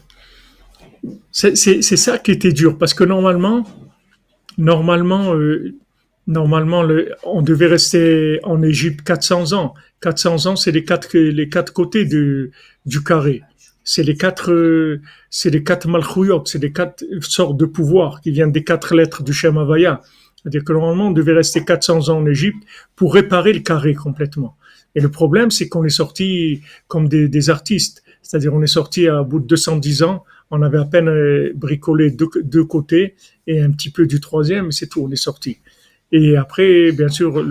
[1.30, 3.64] C'est ça qui était dur, parce que normalement,
[4.58, 5.74] normalement, euh,
[6.26, 9.74] normalement, le, on devait rester en Égypte 400 ans.
[10.00, 12.52] 400 ans, c'est les quatre, les quatre côtés du,
[12.86, 13.42] du carré.
[13.84, 15.00] C'est les quatre,
[15.30, 19.22] c'est les quatre malchouyot, c'est les quatre sortes de pouvoirs qui viennent des quatre lettres
[19.24, 20.00] du Shem Havaya.
[20.36, 22.62] C'est-à-dire que normalement, on devait rester 400 ans en Égypte
[22.94, 24.56] pour réparer le carré complètement.
[24.94, 28.02] Et le problème, c'est qu'on est sorti comme des, des artistes.
[28.22, 32.10] C'est-à-dire, on est sorti à bout de 210 ans on avait à peine euh, bricolé
[32.10, 35.58] deux, côtés et un petit peu du troisième, c'est tout, on est sorti.
[36.14, 37.42] Et après, bien sûr,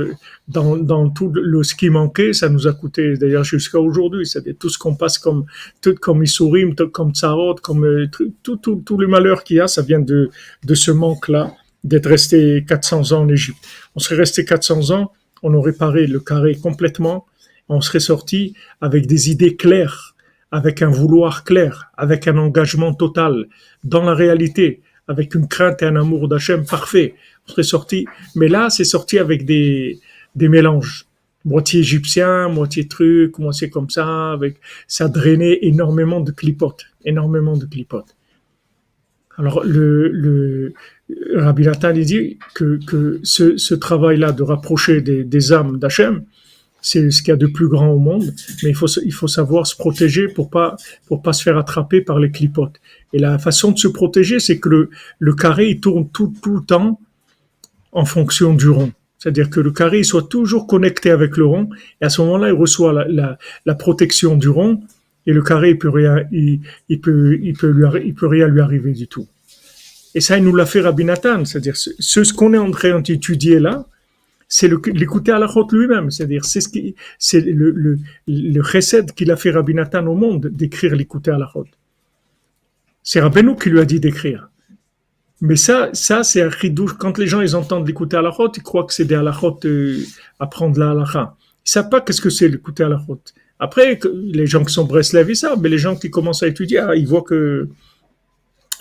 [0.47, 4.28] dans, tout le, ce qui manquait, ça nous a coûté d'ailleurs jusqu'à aujourd'hui.
[4.28, 5.45] C'est tout ce qu'on passe comme
[5.82, 8.08] tout comme Isurim, comme Tsarot, comme euh,
[8.43, 10.30] tout, tout, tout, les malheurs qu'il y a, ça vient de,
[10.64, 13.66] de ce manque-là, d'être resté 400 ans en Égypte.
[13.95, 17.26] On serait resté 400 ans, on aurait paré le carré complètement,
[17.68, 20.11] on serait sorti avec des idées claires
[20.52, 23.47] avec un vouloir clair, avec un engagement total
[23.84, 27.16] dans la réalité, avec une crainte et un amour d'Hachem parfait.
[27.58, 29.99] On sorti, mais là, c'est sorti avec des,
[30.36, 31.06] des mélanges.
[31.43, 37.66] Moitié égyptien, moitié truc, moitié comme ça, avec, ça drainait énormément de clipotes, énormément de
[37.66, 38.16] clipotes.
[39.38, 40.74] Alors, le, le,
[41.36, 46.26] Rabbi Nathan dit que, que ce, ce travail-là de rapprocher des, des âmes d'Hachem,
[46.82, 49.28] c'est ce qu'il y a de plus grand au monde, mais il faut, il faut
[49.28, 50.76] savoir se protéger pour pas,
[51.08, 52.82] pour pas se faire attraper par les clipotes.
[53.14, 56.64] Et la façon de se protéger, c'est que le, le carré, tourne tout, tout le
[56.64, 57.00] temps
[57.92, 58.92] en fonction du rond.
[59.20, 61.70] C'est-à-dire que le carré soit toujours connecté avec le rond,
[62.02, 64.82] et à ce moment-là, il reçoit la, la, protection du rond,
[65.28, 66.60] et le carré, il peut rien, il,
[67.00, 69.28] peut, il peut il peut rien lui arriver du tout.
[70.16, 73.00] Et ça, il nous l'a fait Rabbi Nathan, c'est-à-dire ce, ce qu'on est en train
[73.00, 73.86] d'étudier là,
[74.54, 76.12] c'est l'écouter à la route lui-même.
[76.12, 80.93] C'est-à-dire, c'est ce qui, c'est le, le, qu'il a fait Rabbi Nathan au monde d'écrire
[80.93, 81.70] l'écouter à la route.
[83.02, 84.49] C'est Rabbeinu qui lui a dit d'écrire.
[85.39, 86.95] Mais ça, ça, c'est un ridouche.
[86.99, 89.62] Quand les gens, ils entendent l'écouter à la route, ils croient que c'est des halakhot,
[89.64, 90.04] euh,
[90.38, 91.38] apprendre la halakha.
[91.66, 93.34] Ils savent pas qu'est-ce que c'est l'écouter à la route.
[93.58, 96.80] Après, les gens qui sont Breslev, ils savent, mais les gens qui commencent à étudier,
[96.80, 97.70] ah, ils voient que,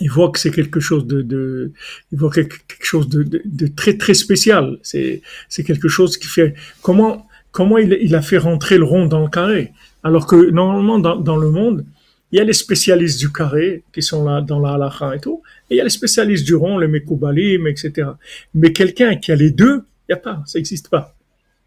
[0.00, 1.72] il voit que c'est quelque chose de, de,
[2.12, 4.78] il voit quelque chose de, de, de très très spécial.
[4.82, 9.06] C'est c'est quelque chose qui fait comment comment il, il, a fait rentrer le rond
[9.06, 9.72] dans le carré,
[10.02, 11.84] alors que normalement dans, dans le monde
[12.32, 15.42] il y a les spécialistes du carré qui sont là dans la halakha et tout,
[15.68, 18.10] et il y a les spécialistes du rond, les mekoubalim, etc.
[18.54, 21.16] Mais quelqu'un qui a les deux, il y a pas, ça n'existe pas.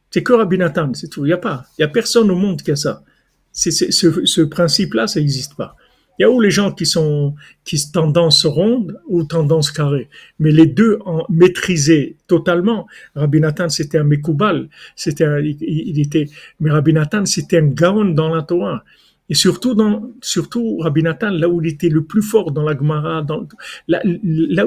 [0.09, 1.25] C'est que Rabbi Nathan, c'est tout.
[1.25, 3.03] Il y a pas, il y a personne au monde qui a ça.
[3.51, 5.75] C'est ce, ce principe-là, ça n'existe pas.
[6.17, 10.09] Il y a où les gens qui sont qui tendance ronde ou tendance carrée,
[10.39, 12.87] mais les deux en maîtrisés totalement.
[13.15, 16.27] Rabbi Nathan c'était un Mekoubal, c'était il, était
[16.59, 18.83] mais Rabbi Nathan c'était un gaon dans la Torah.
[19.29, 22.77] Et surtout, dans, surtout, Rabbi Nathan, là où il était le plus fort dans la
[22.77, 23.47] Gemara, dans,
[23.87, 24.01] là,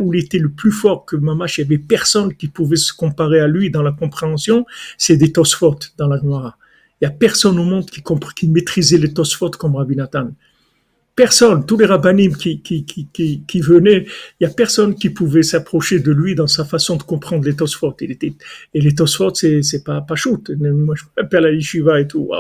[0.01, 2.95] où il était le plus fort que Mamash, il y avait personne qui pouvait se
[2.95, 4.65] comparer à lui dans la compréhension,
[4.97, 6.57] c'est des Tosfot dans la Gemara.
[7.01, 8.03] Il y a personne au monde qui,
[8.35, 10.31] qui maîtrisait les Tosfot comme Rabbi Nathan.
[11.17, 14.05] Personne, tous les rabbinim qui, qui, qui, qui, venaient,
[14.39, 17.57] il y a personne qui pouvait s'approcher de lui dans sa façon de comprendre les
[17.57, 17.97] Tosfot.
[18.03, 18.35] Il était,
[18.75, 20.51] et les Tosfot, c'est, c'est pas, pas shoot.
[20.51, 22.31] Moi, je m'appelle à Yeshiva et tout.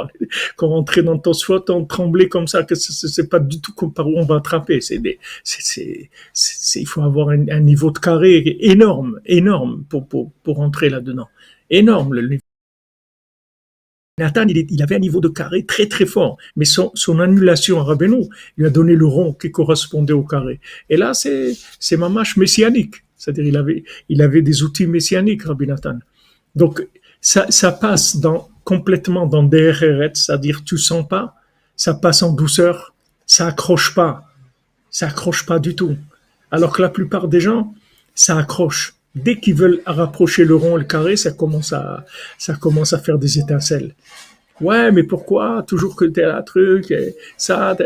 [0.56, 3.94] Quand on rentrait dans Tosfot, on tremblait comme ça, que c'est pas du tout comme
[3.94, 4.82] par où on va attraper.
[4.82, 10.06] C'est des, c'est, c'est, il faut avoir un, un, niveau de carré énorme, énorme pour,
[10.06, 11.28] pour, pour rentrer là-dedans.
[11.70, 12.45] Énorme, le niveau
[14.18, 18.22] Nathan, il, avait un niveau de carré très très fort, mais son, annulation à Rabbeinu
[18.56, 20.58] lui a donné le rond qui correspondait au carré.
[20.88, 25.66] Et là, c'est c'est mamache messianique, c'est-à-dire il avait il avait des outils messianiques, Rabbi
[25.66, 25.98] Nathan.
[26.54, 26.88] Donc
[27.20, 29.74] ça, ça passe dans complètement dans des
[30.14, 31.34] c'est-à-dire tu sens pas,
[31.76, 32.94] ça passe en douceur,
[33.26, 34.32] ça accroche pas,
[34.90, 35.94] ça accroche pas du tout.
[36.50, 37.74] Alors que la plupart des gens,
[38.14, 42.04] ça accroche dès qu'ils veulent rapprocher le rond et le carré, ça commence à,
[42.38, 43.94] ça commence à faire des étincelles.
[44.60, 46.94] Ouais, mais pourquoi toujours que tel truc,
[47.36, 47.76] ça,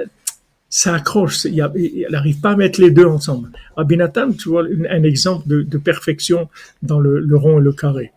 [0.68, 1.44] ça accroche.
[1.44, 3.50] Il, n'arrive pas à mettre les deux ensemble.
[3.76, 6.48] Rabbi Nathan, tu vois, un exemple de, perfection
[6.82, 8.12] dans le, rond et le carré.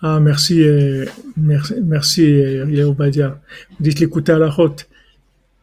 [0.00, 1.06] Ah, merci, euh,
[1.36, 3.34] merci, merci, euh, Vous
[3.80, 4.88] dites l'écouter à la route.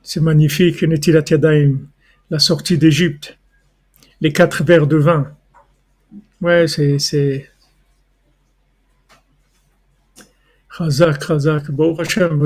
[0.08, 1.24] C'est magnifique, Netilat
[2.30, 3.40] la sortie d'Égypte,
[4.22, 5.32] les quatre verres de vin.
[6.42, 7.50] Ouais, c'est, c'est,
[10.78, 11.98] Chazak, Chazak, bon,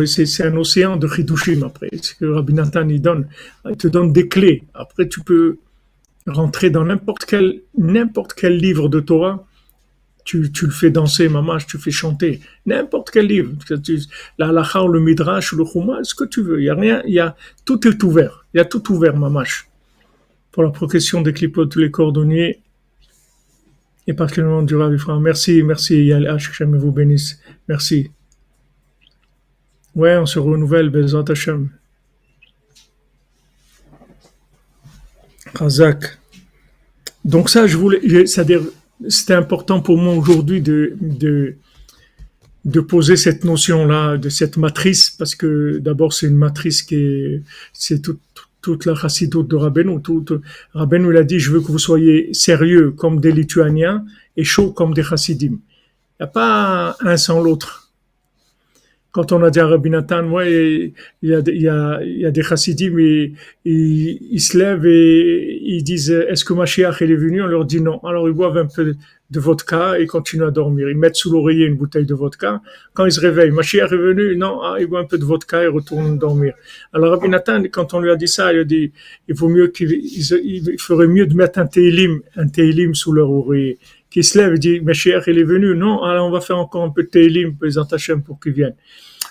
[0.05, 1.89] c'est un océan de Chidushim après.
[2.01, 3.27] Ce que Rabbi Nathan donne,
[3.69, 4.63] il te donne des clés.
[4.73, 5.57] Après, tu peux
[6.27, 9.45] rentrer dans n'importe quel, n'importe quel livre de Torah
[10.29, 12.39] tu, le fais danser, maman, tu fais chanter.
[12.67, 13.51] N'importe quel livre.
[14.37, 16.61] La halakha, le midrash, le chouma, ce que tu veux.
[16.61, 18.45] Il y a rien, il y a, tout est ouvert.
[18.53, 19.67] Il y a tout ouvert, mamash.
[20.51, 22.61] Pour la progression des clips, tous les cordonniers,
[24.05, 27.39] et particulièrement du Rav Merci, merci, que vous bénisse.
[27.67, 28.11] Merci.
[29.95, 31.69] Ouais, on se renouvelle, Bezat Hashem.
[35.55, 36.19] Razak.
[37.25, 38.61] Donc ça, je voulais, c'est-à-dire,
[39.07, 41.55] c'était important pour moi aujourd'hui de, de,
[42.65, 47.43] de poser cette notion-là, de cette matrice, parce que d'abord c'est une matrice qui est,
[47.73, 48.19] c'est toute,
[48.61, 50.01] toute la chassidoute de Rabbeinu.
[50.01, 50.25] Tout,
[50.73, 54.93] Rabbeinu l'a dit, je veux que vous soyez sérieux comme des Lituaniens et chaud comme
[54.93, 55.59] des chassidim.
[56.19, 57.78] Il n'y a pas un sans l'autre
[59.11, 60.93] quand on a dit à Rabbi Nathan, ouais,
[61.23, 63.31] il y a, il y a, il y a des chassidim, mais
[63.65, 67.41] ils, se lèvent et ils disent, est-ce que Mashiach est venu?
[67.41, 67.99] On leur dit non.
[68.03, 68.95] Alors ils boivent un peu
[69.31, 70.89] de vodka et continuent à dormir.
[70.89, 72.61] Ils mettent sous l'oreiller une bouteille de vodka.
[72.93, 74.35] Quand ils se réveillent, Mashiach est venu?
[74.35, 76.53] Non, ah, ils boivent un peu de vodka et retournent dormir.
[76.93, 78.91] Alors Rabbi Nathan, quand on lui a dit ça, il a dit,
[79.27, 83.31] il vaut mieux qu'il, il, ferait mieux de mettre un télim, un télim sous leur
[83.31, 83.79] oreiller
[84.09, 85.75] qui se lève et dit, Mashiach, il est venu.
[85.75, 87.55] Non, alors on va faire encore un peu de télim,
[88.25, 88.75] pour qu'il vienne.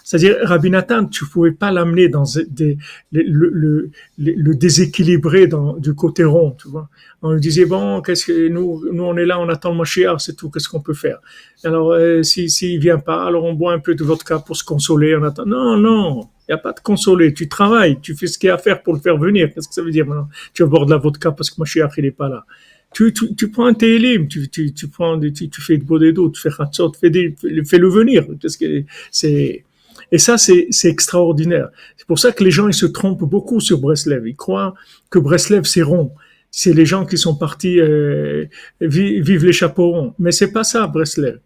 [0.04, 2.78] C'est-à-dire, Rabbi Nathan, tu pouvais pas l'amener dans des,
[3.12, 6.88] le, le, le, déséquilibrer dans, du côté rond, tu vois.
[7.20, 10.20] On lui disait, bon, qu'est-ce que nous, nous, on est là, on attend le Mashiach,
[10.20, 11.18] c'est tout, qu'est-ce qu'on peut faire?
[11.62, 14.64] Alors, euh, si, s'il vient pas, alors on boit un peu de vodka pour se
[14.64, 15.44] consoler, on attend.
[15.44, 17.34] Non, non, il n'y a pas de consoler.
[17.34, 19.50] Tu travailles, tu fais ce qu'il y a à faire pour le faire venir.
[19.52, 20.28] Qu'est-ce que ça veut dire maintenant?
[20.54, 22.46] Tu vas boire de la vodka parce que Mashiach, il est pas là
[22.92, 26.30] tu, tu, tu prends un télim, tu, tu, tu prends, tu, tu fais de bodédo,
[26.30, 27.34] tu fais tu fais des,
[27.64, 28.26] fais-le venir.
[28.40, 29.64] Parce que c'est,
[30.10, 31.68] et ça, c'est, c'est extraordinaire.
[31.96, 34.26] C'est pour ça que les gens, ils se trompent beaucoup sur Breslev.
[34.26, 34.74] Ils croient
[35.10, 36.12] que Breslev, c'est rond.
[36.50, 38.46] C'est les gens qui sont partis, euh,
[38.80, 40.14] vivent les chapeaux ronds.
[40.18, 41.40] Mais c'est pas ça, Breslev.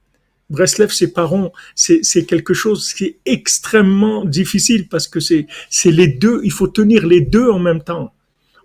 [0.48, 1.50] Breslev, c'est pas rond.
[1.74, 6.52] C'est, c'est quelque chose qui est extrêmement difficile parce que c'est, c'est les deux, il
[6.52, 8.12] faut tenir les deux en même temps.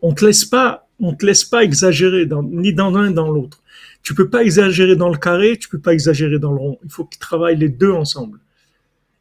[0.01, 3.31] On te laisse pas on te laisse pas exagérer dans, ni dans l'un ni dans
[3.31, 3.61] l'autre.
[4.03, 6.79] Tu peux pas exagérer dans le carré, tu peux pas exagérer dans le rond.
[6.83, 8.39] Il faut qu'ils travaillent les deux ensemble.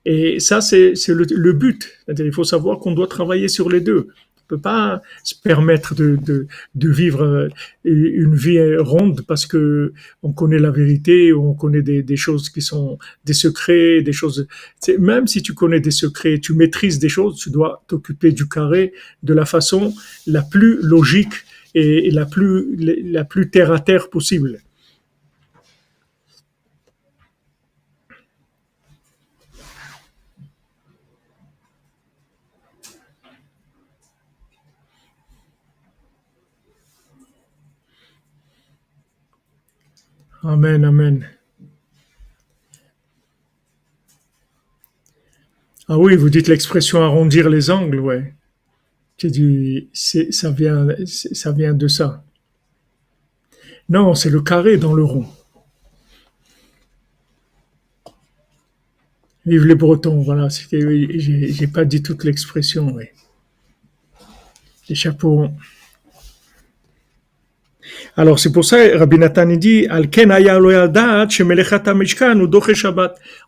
[0.04, 1.90] Et ça, c'est le, le, but.
[2.16, 4.08] Il faut savoir qu'on doit travailler sur les deux.
[4.38, 6.46] On peut pas se permettre de, de,
[6.76, 7.48] de, vivre euh,
[7.82, 12.62] une vie ronde parce que on connaît la vérité, on connaît des, des choses qui
[12.62, 14.46] sont des secrets, des choses.
[15.00, 18.92] Même si tu connais des secrets, tu maîtrises des choses, tu dois t'occuper du carré
[19.24, 19.92] de la façon
[20.28, 21.34] la plus logique
[21.76, 24.62] et la plus, la plus terre à terre possible.
[40.42, 41.28] Amen, amen.
[45.88, 48.32] Ah oui, vous dites l'expression arrondir les angles, ouais.
[49.18, 52.22] C'est, ça vient, ça vient de ça.
[53.88, 55.26] Non, c'est le carré dans le rond.
[59.46, 60.48] Vive les Bretons, voilà.
[60.50, 63.04] J'ai, pas dit toute l'expression, oui.
[64.88, 65.48] Les chapeaux.
[68.16, 69.86] Alors c'est pour ça, Rabbi Nathan dit.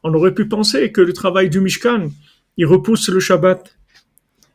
[0.04, 2.10] On aurait pu penser que le travail du Mishkan,
[2.56, 3.77] il repousse le Shabbat.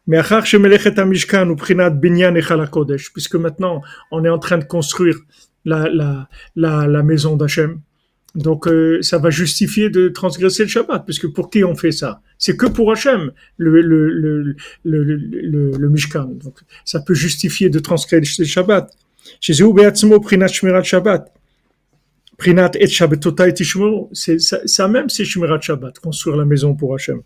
[0.07, 3.81] Mais achar shemelechet amishkan ou prinat binyan et kodesh, Puisque maintenant,
[4.11, 5.17] on est en train de construire
[5.65, 7.79] la, la, la, la maison d'Hachem.
[8.35, 12.21] Donc, euh, ça va justifier de transgresser le Shabbat, puisque pour qui on fait ça?
[12.39, 16.25] C'est que pour Hachem, le, le, le, le, le Mishkan.
[16.25, 18.91] Donc, ça peut justifier de transgresser le Shabbat.
[19.39, 19.63] Jésus,
[20.23, 21.31] prinat shmirat Shabbat.
[22.37, 23.45] Prinat et Shabbat, tota
[24.13, 27.21] ça, ça même c'est shmirat Shabbat, construire la maison pour Hachem.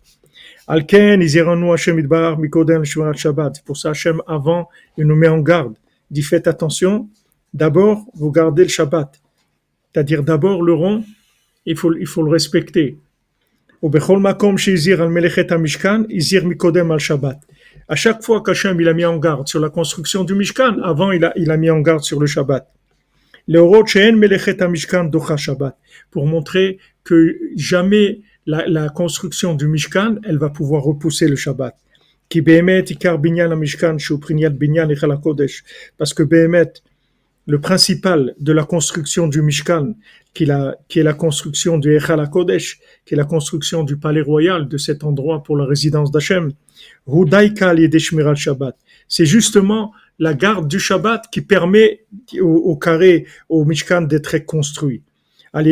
[0.70, 3.62] Alken, ils iront Hashem Idbar, Mikodem, Shurat Shabbat.
[3.64, 5.74] Pour ça, Hashem, avant, il nous met en garde.
[6.10, 7.08] Il dit, faites attention.
[7.54, 9.18] D'abord, vous gardez le Shabbat.
[9.90, 11.04] C'est-à-dire, d'abord, le rond,
[11.64, 12.98] il faut, il faut le respecter.
[17.90, 21.12] À chaque fois qu'Hachem il a mis en garde sur la construction du Mishkan, avant
[21.12, 22.68] il a, il a mis en garde sur le Shabbat.
[26.10, 31.74] Pour montrer que jamais la, la construction du Mishkan, elle va pouvoir repousser le Shabbat.
[35.12, 35.64] Hakodesh.
[35.98, 36.72] Parce que behemet,
[37.46, 39.94] le principal de la construction du Mishkan,
[40.34, 42.20] qui, est la- qui construction du Echal
[43.04, 46.52] qui est la construction du palais royal, de cet endroit pour la résidence d'Hachem,
[48.36, 48.76] Shabbat.
[49.08, 52.04] C'est justement la garde du Shabbat qui permet
[52.40, 55.02] au, au carré, au Mishkan d'être construit.
[55.52, 55.62] Par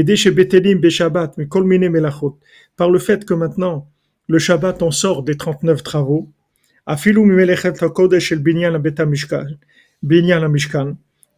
[2.91, 3.89] le fait que maintenant,
[4.29, 6.31] le Shabbat, on sort des 39 travaux,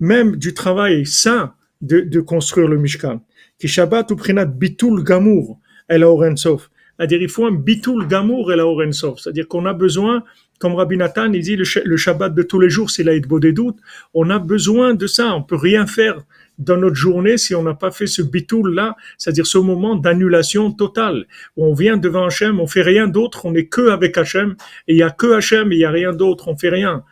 [0.01, 3.21] même du travail sain de, construire le Mishkan.
[3.59, 5.59] Qui Shabbat ou prinat bitul gamour
[5.89, 6.05] el
[6.37, 6.71] sof.
[6.97, 9.21] C'est-à-dire, il faut un bitul gamour el sof.
[9.21, 10.23] C'est-à-dire qu'on a besoin,
[10.59, 13.79] comme Rabbi Nathan, il dit, le Shabbat de tous les jours, c'est l'aïd doutes.
[14.15, 15.35] On a besoin de ça.
[15.35, 16.21] On peut rien faire
[16.59, 20.73] dans notre journée si on n'a pas fait ce bitul là, c'est-à-dire ce moment d'annulation
[20.73, 21.27] totale.
[21.57, 24.57] Où on vient devant Hachem, on fait rien d'autre, on n'est que avec Hachem,
[24.87, 27.05] et il y a que Hachem, il y a rien d'autre, on fait rien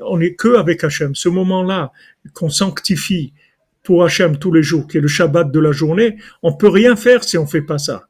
[0.00, 1.14] on est que avec Hachem.
[1.14, 1.92] Ce moment-là
[2.34, 3.32] qu'on sanctifie
[3.82, 6.96] pour Hachem tous les jours, qui est le Shabbat de la journée, on peut rien
[6.96, 8.07] faire si on fait pas ça.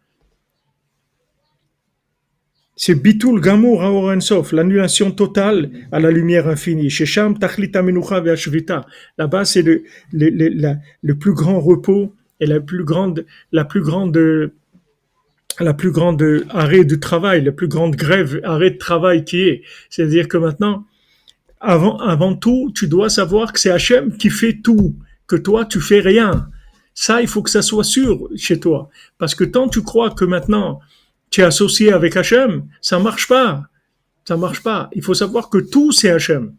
[2.80, 6.90] C'est bitul gamour à sof, l'annulation totale à la lumière infinie.
[6.90, 8.86] Shesham tachlit amenucha ve'ashvita.
[9.18, 13.80] Là-bas, c'est le, le, le, le plus grand repos et la plus grande, la plus
[13.82, 14.16] grande,
[15.58, 19.62] la plus grande arrêt du travail, la plus grande grève, arrêt de travail qui est.
[19.90, 20.84] C'est-à-dire que maintenant,
[21.60, 24.94] avant, avant tout, tu dois savoir que c'est Hachem qui fait tout,
[25.26, 26.48] que toi, tu fais rien.
[26.94, 28.88] Ça, il faut que ça soit sûr chez toi.
[29.18, 30.78] Parce que tant tu crois que maintenant,
[31.30, 33.64] tu es associé avec Hachem, ça marche pas.
[34.26, 34.90] Ça marche pas.
[34.92, 36.54] Il faut savoir que tout, c'est Hachem.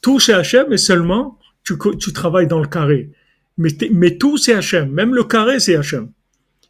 [0.00, 3.10] Tout, c'est Hachem et seulement, tu, tu travailles dans le carré.
[3.58, 4.90] Mais, t'es- mais tout, c'est Hachem.
[4.90, 6.10] Même le carré, c'est Hachem.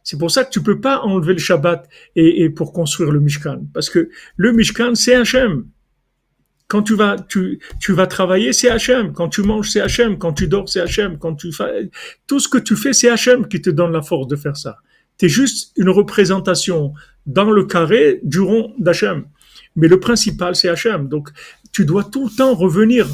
[0.03, 3.19] C'est pour ça que tu peux pas enlever le Shabbat et, et pour construire le
[3.19, 3.61] Mishkan.
[3.73, 5.65] Parce que le Mishkan, c'est Hachem.
[6.67, 9.13] Quand tu vas, tu, tu vas travailler, c'est Hachem.
[9.13, 10.17] Quand tu manges, c'est Hachem.
[10.17, 11.17] Quand tu dors, c'est Hachem.
[11.19, 11.89] Quand tu fais,
[12.25, 14.77] tout ce que tu fais, c'est Hachem qui te donne la force de faire ça.
[15.17, 16.93] Tu es juste une représentation
[17.25, 19.25] dans le carré du rond d'Hachem.
[19.75, 21.07] Mais le principal, c'est Hachem.
[21.09, 21.29] Donc,
[21.71, 23.07] tu dois tout le temps revenir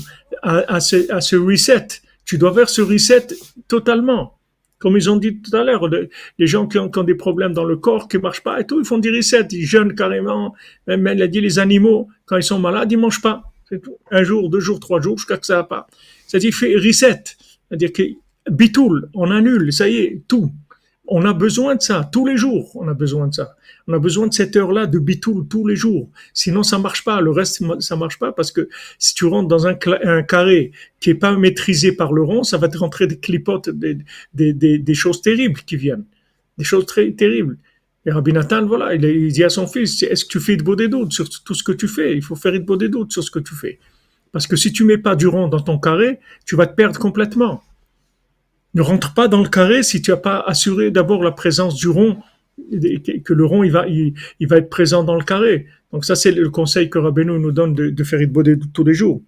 [0.43, 1.87] à, ce, à ce reset.
[2.25, 3.27] Tu dois faire ce reset
[3.67, 4.37] totalement.
[4.79, 6.09] Comme ils ont dit tout à l'heure, le-
[6.39, 8.65] les gens qui ont, qui ont des problèmes dans le corps, qui marchent pas et
[8.65, 10.55] tout, ils font des resets, ils jeûnent carrément.
[10.87, 13.43] Même elle a dit les animaux, quand ils sont malades, ils mangent pas.
[13.83, 13.97] Tout.
[14.11, 15.87] Un jour, deux jours, trois jours, jusqu'à que ça va pas.
[16.27, 17.23] C'est-à-dire, fait reset.
[17.69, 18.03] C'est-à-dire que
[18.49, 20.51] bitoul, on annule, ça y est, tout.
[21.07, 23.55] On a besoin de ça, tous les jours, on a besoin de ça.
[23.87, 26.09] On a besoin de cette heure-là de bitoul tous les jours.
[26.33, 27.19] Sinon, ça marche pas.
[27.21, 31.15] Le reste, ça marche pas parce que si tu rentres dans un, carré qui est
[31.15, 35.75] pas maîtrisé par le rond, ça va te rentrer des clipotes, des, choses terribles qui
[35.75, 36.05] viennent.
[36.57, 37.57] Des choses très terribles.
[38.05, 40.87] Et Rabbi Nathan, voilà, il, dit à son fils, est-ce que tu fais de des
[40.87, 42.15] doutes sur tout ce que tu fais?
[42.15, 43.79] Il faut faire de des doutes sur ce que tu fais.
[44.31, 46.99] Parce que si tu mets pas du rond dans ton carré, tu vas te perdre
[46.99, 47.61] complètement
[48.73, 51.87] ne rentre pas dans le carré si tu n'as pas assuré d'abord la présence du
[51.87, 52.17] rond,
[53.25, 55.67] que le rond il va, il, il va être présent dans le carré.
[55.91, 58.93] Donc ça c'est le conseil que Rabbeinu nous donne de, de faire Bodé tous les
[58.93, 59.21] jours.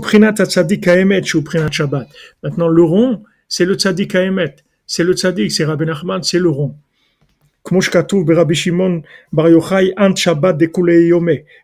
[0.00, 2.08] Prinat Tzadik Prinat Shabbat.
[2.42, 4.56] Maintenant le rond, c'est le Tzadik Aemet,
[4.86, 6.74] c'est le Tzadik, c'est Rabbi Nachman, c'est le rond.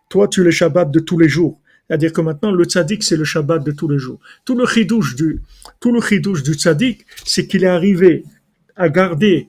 [0.09, 1.59] Toi tu es le Shabbat de tous les jours.
[1.87, 4.19] C'est-à-dire que maintenant, le tzaddik, c'est le Shabbat de tous les jours.
[4.45, 5.43] Tout le chidouche du,
[5.81, 8.25] tout le chidouche du tzaddik, c'est qu'il est arrivé
[8.77, 9.49] à garder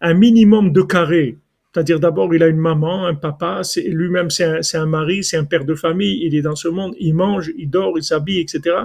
[0.00, 1.38] un minimum de carré.
[1.72, 5.44] C'est-à-dire d'abord, il a une maman, un papa, lui-même c'est un, un mari, c'est un
[5.44, 8.76] père de famille, il est dans ce monde, il mange, il dort, il s'habille, etc.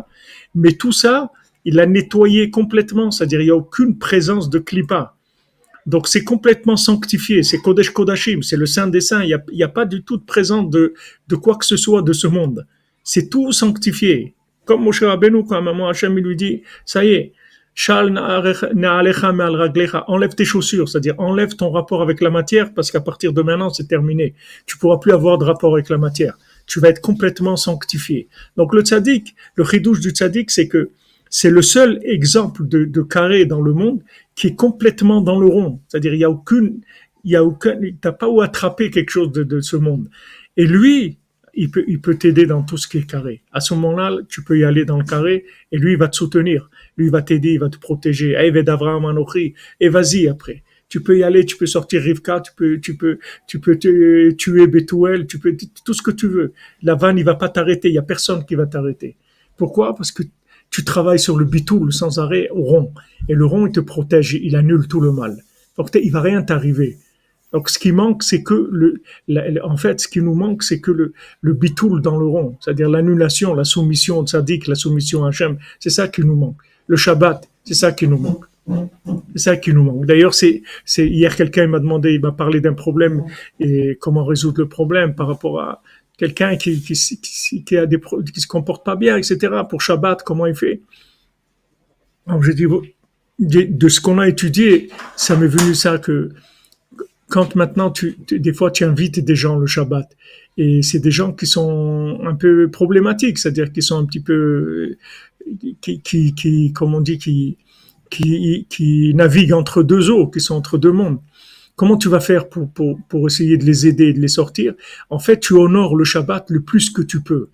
[0.56, 1.32] Mais tout ça,
[1.66, 5.16] il l'a nettoyé complètement, c'est-à-dire il n'y a aucune présence de clipa.
[5.86, 9.66] Donc c'est complètement sanctifié, c'est Kodesh Kodashim, c'est le Saint des Saints, il n'y a,
[9.66, 10.94] a pas du tout de présence de,
[11.28, 12.66] de quoi que ce soit de ce monde.
[13.12, 14.36] C'est tout sanctifié.
[14.66, 17.34] Comme Moshe Rabbeinu, quand maman Hachem lui dit, ça y est,
[20.08, 23.72] enlève tes chaussures, c'est-à-dire enlève ton rapport avec la matière, parce qu'à partir de maintenant,
[23.72, 24.36] c'est terminé.
[24.68, 26.38] Tu pourras plus avoir de rapport avec la matière.
[26.68, 28.28] Tu vas être complètement sanctifié.
[28.58, 30.92] Donc le tzaddik, le chidouche du tzaddik, c'est que
[31.32, 34.04] c'est le seul exemple de, de carré dans le monde
[34.36, 35.80] qui est complètement dans le rond.
[35.88, 36.82] C'est-à-dire, il y a aucune,
[37.24, 40.12] il y a aucun, t'as pas où attraper quelque chose de, de ce monde.
[40.58, 41.18] Et lui,
[41.54, 43.42] il peut, t'aider dans tout ce qui est carré.
[43.52, 46.16] À ce moment-là, tu peux y aller dans le carré et lui, il va te
[46.16, 46.70] soutenir.
[46.98, 48.34] Lui, il va t'aider, il va te protéger.
[48.34, 49.54] Eved Avraham Anochi.
[49.80, 50.64] Et vas-y après.
[50.88, 54.32] Tu peux y aller, tu peux sortir Rivka, tu peux, tu peux, tu peux te,
[54.32, 56.54] tuer Bethuel, tu peux, tout ce que tu veux.
[56.82, 59.16] La vanne, il va pas t'arrêter, il y a personne qui va t'arrêter.
[59.56, 59.96] Pourquoi?
[59.96, 60.24] Parce que
[60.72, 62.94] tu travailles sur le bitoul sans arrêt au rond.
[63.28, 65.44] Et le rond, il te protège, il annule tout le mal.
[65.78, 66.98] Donc, il va rien t'arriver.
[67.52, 69.02] Donc, ce qui manque, c'est que le,
[69.64, 72.90] en fait, ce qui nous manque, c'est que le, le bitoul dans le rond, c'est-à-dire
[72.90, 76.58] l'annulation, la soumission au tzaddik, la soumission à Hachem, c'est ça qui nous manque.
[76.88, 78.46] Le Shabbat, c'est ça qui nous manque.
[79.34, 80.06] C'est ça qui nous manque.
[80.06, 83.24] D'ailleurs, c'est, c'est hier quelqu'un m'a demandé, il m'a parlé d'un problème
[83.60, 85.82] et comment résoudre le problème par rapport à
[86.18, 89.38] quelqu'un qui qui, qui, qui a des qui se comporte pas bien, etc.
[89.68, 90.82] Pour Shabbat, comment il fait?
[92.28, 92.68] Alors j'ai dit
[93.40, 96.30] de ce qu'on a étudié, ça m'est venu ça que
[97.30, 100.08] quand maintenant tu, tu- des fois tu invites des gens le Shabbat
[100.58, 104.98] et c'est des gens qui sont un peu problématiques, c'est-à-dire qui sont un petit peu
[105.82, 107.58] qui qui, qui comme on dit qui
[108.10, 111.20] qui qui naviguent entre deux eaux, qui sont entre deux mondes.
[111.76, 114.74] Comment tu vas faire pour, pour, pour essayer de les aider, de les sortir?
[115.10, 117.50] En fait, tu honores le Shabbat le plus que tu peux.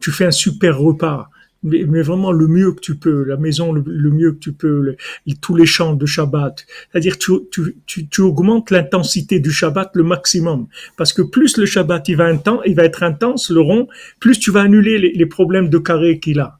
[0.00, 1.30] Tu fais un super repas,
[1.62, 4.96] mais, vraiment le mieux que tu peux, la maison le, mieux que tu peux,
[5.40, 6.66] tous les chants de Shabbat.
[6.90, 10.68] C'est-à-dire tu, tu, tu, tu augmentes l'intensité du Shabbat le maximum.
[10.96, 13.88] Parce que plus le Shabbat il va, intense, il va être intense, le rond,
[14.20, 16.58] plus tu vas annuler les, les problèmes de carré qu'il a.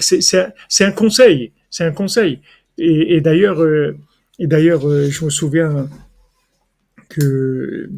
[0.00, 2.40] C'est un- conseil, c'est un conseil.
[2.78, 3.96] Et, d'ailleurs, euh,
[4.38, 5.88] et d'ailleurs, euh, je me souviens
[7.08, 7.90] que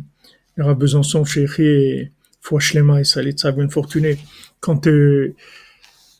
[0.56, 2.10] le Besançon, chéri,
[2.40, 4.18] Fouachlema et Salit Sabine Fortuné,
[4.60, 5.34] quand, euh,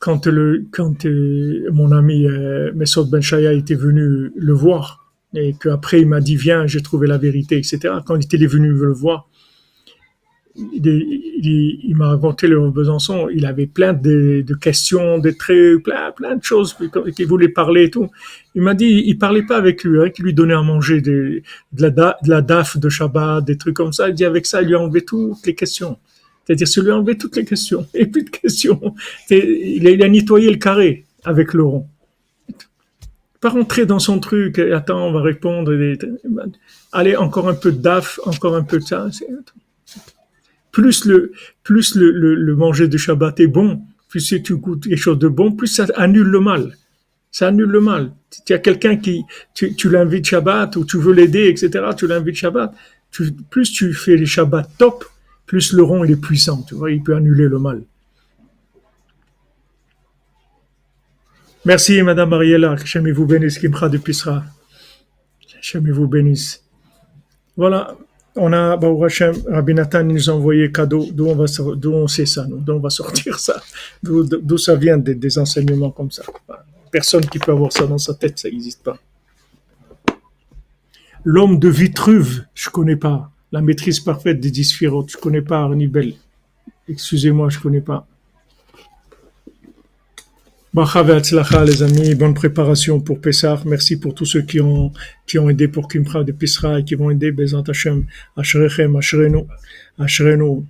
[0.04, 5.54] quand, le, quand euh, mon ami euh, Mesod Ben Shaya était venu le voir, et
[5.58, 7.94] qu'après il m'a dit Viens, j'ai trouvé la vérité, etc.
[8.04, 9.30] Quand il était venu le voir,
[10.56, 16.44] il, m'a raconté le Besançon, il avait plein de, questions, de trucs, plein, plein de
[16.44, 16.76] choses
[17.16, 18.10] qu'il voulait parler et tout.
[18.54, 21.40] Il m'a dit, il parlait pas avec lui, hein, qu'il lui donnait à manger de
[21.78, 24.10] la, de la daf de Shabbat, des trucs comme ça.
[24.10, 25.96] Il dit avec ça, il lui a enlevé toutes les questions.
[26.46, 27.86] C'est-à-dire, ça lui a enlevé toutes les questions.
[27.94, 28.94] Et plus de questions.
[29.30, 31.86] Il, a, nettoyé le carré avec le rond.
[33.40, 35.72] Pas rentrer dans son truc, attends, on va répondre.
[36.92, 39.08] allez, encore un peu de daf, encore un peu de ça.
[40.72, 41.32] Plus le,
[41.62, 45.28] plus le, le, le manger de Shabbat est bon, plus tu goûtes quelque chose de
[45.28, 46.74] bon, plus ça annule le mal
[47.34, 48.12] ça annule le mal.
[48.46, 49.24] Tu as quelqu'un qui,
[49.54, 51.84] tu, tu l'invites Shabbat ou tu veux l'aider, etc.
[51.96, 52.72] Tu l'invites Shabbat.
[53.50, 55.04] Plus tu fais les Shabbats top,
[55.46, 56.62] plus le rond il est puissant.
[56.62, 57.82] Tu vois, il peut annuler le mal.
[61.64, 64.44] Merci Madame Mariella, que vous bénisse, Kimcha de Pisra.
[65.56, 66.62] Hachem vous bénisse.
[67.56, 67.96] Voilà,
[68.36, 71.44] on a, Hashem, Rabbi Nathan nous a envoyé cadeau, d'où on, va,
[71.84, 73.62] on sait ça, d'où on va sortir ça,
[74.02, 76.24] d'où, ça vient des, des enseignements comme ça?
[76.90, 78.98] Personne qui peut avoir ça dans sa tête, ça n'existe pas.
[81.24, 83.30] L'homme de Vitruve, je connais pas.
[83.54, 86.14] La maîtrise parfaite des dix sphirotes, je connais pas Arnibel.
[86.88, 88.04] Excusez-moi, je connais pas.
[90.74, 93.62] Les amis, bonne préparation pour Pessah.
[93.64, 94.92] Merci pour tous ceux qui ont,
[95.24, 99.44] qui ont aidé pour Kimcha de Pisra et qui vont aider Bezant Hashem, Ashrechem, Ashrenu,
[100.00, 100.64] Ashrenu.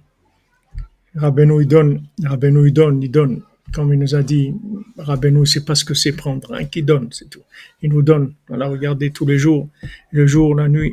[1.17, 3.41] Rabbeinu, il donne, Rabbeinu, il donne, il donne.
[3.73, 4.53] Comme il nous a dit,
[4.99, 7.45] Rabbeinu, c'est pas ce que c'est prendre, hein, qui donne, c'est tout.
[7.81, 8.35] Il nous donne.
[8.47, 9.71] Voilà, regardez tous les jours,
[10.11, 10.93] le jour, la nuit.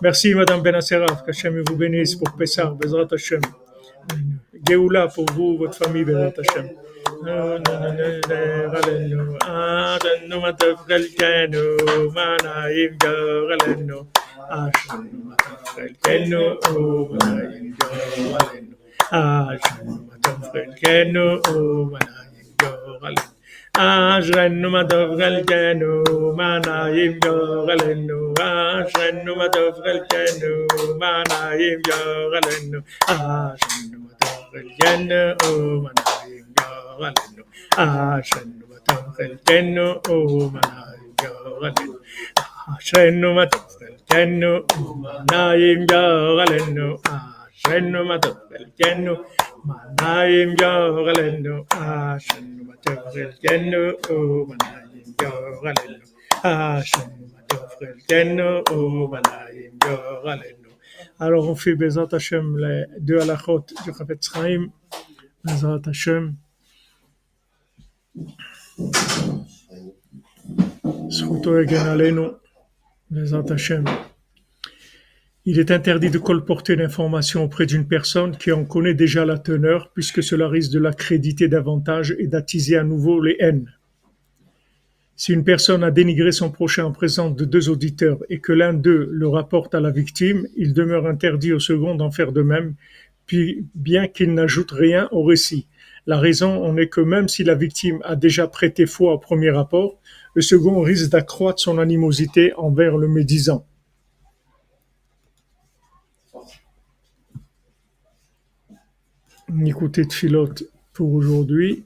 [0.00, 3.08] Merci Madame Benasserav, qu'Hachem vous bénisse pour Pessar, Bezrat
[4.68, 6.32] Géoula pour vous, votre famille, Bezrat
[22.62, 23.28] yogalin.
[23.72, 25.92] Ashrenu matov galkenu
[26.38, 28.18] manayim yogalinu.
[28.36, 30.52] Ashrenu matov galkenu
[31.00, 32.78] manayim yogalinu.
[33.08, 35.22] Ashrenu matov galkenu
[35.84, 37.42] manayim yogalinu.
[37.80, 39.86] Ashrenu matov galkenu
[40.54, 41.94] manayim yogalinu.
[42.72, 44.52] Ashrenu matov galkenu
[45.04, 46.88] manayim yogalinu.
[47.08, 49.14] Ashrenu matov galkenu
[49.66, 53.84] Manayim Yorelenu, Hashem Matorel Genu,
[54.48, 56.02] Manayim Yorelenu,
[56.42, 58.50] Hashem Matorel Genu,
[59.12, 60.68] Manayim Yorelenu.
[61.20, 64.62] Alors on fait Bezat Hashem les deux halachot du Chavetz Chaim,
[65.44, 66.36] Bezat Hashem.
[71.08, 72.22] זכותו יגן עלינו,
[73.10, 73.84] בעזרת השם.
[75.44, 79.90] Il est interdit de colporter l'information auprès d'une personne qui en connaît déjà la teneur,
[79.92, 83.68] puisque cela risque de l'accréditer davantage et d'attiser à nouveau les haines.
[85.16, 88.72] Si une personne a dénigré son prochain en présence de deux auditeurs et que l'un
[88.72, 92.74] d'eux le rapporte à la victime, il demeure interdit au second d'en faire de même,
[93.26, 95.66] puis bien qu'il n'ajoute rien au récit.
[96.06, 99.50] La raison en est que même si la victime a déjà prêté foi au premier
[99.50, 99.98] rapport,
[100.36, 103.66] le second risque d'accroître son animosité envers le médisant.
[109.65, 111.83] Écoutez de filote pour aujourd'hui.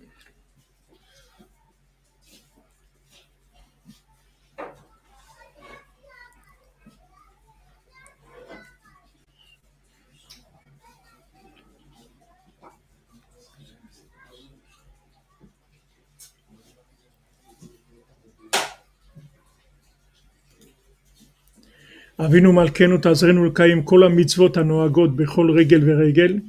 [22.25, 26.39] אבינו מלכנו תעזרנו לקיים כל המצוות הנוהגות בכל רגל ורגל.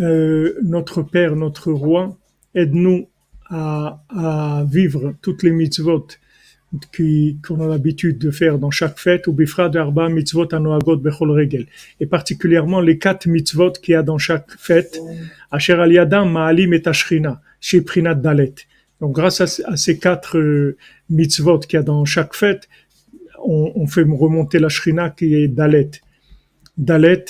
[0.00, 2.16] Euh, notre Père, notre Roi,
[2.54, 3.08] aide-nous
[3.50, 6.06] à, à vivre toutes les mitzvot
[6.92, 10.96] qui- qu'on a l'habitude de faire dans chaque fête, ou bifra de arba mitzvot anoagot
[10.96, 11.66] bechol regel,
[12.00, 14.98] et particulièrement les quatre mitzvot qu'il y a dans chaque fête,
[15.50, 18.54] asher al yadam ma'alim et ashrina, chez Prinat Dalet.
[19.00, 20.76] Donc grâce à ces quatre euh,
[21.08, 22.68] mitzvot qu'il y a dans chaque fête,
[23.42, 25.90] on, on fait remonter la shrina qui est Dalet.
[26.76, 27.24] Dalet,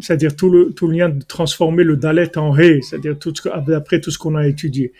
[0.00, 3.48] c'est-à-dire tout le, tout le lien de transformer le Dalet en He, c'est-à-dire tout ce
[3.72, 4.92] après tout ce qu'on a étudié.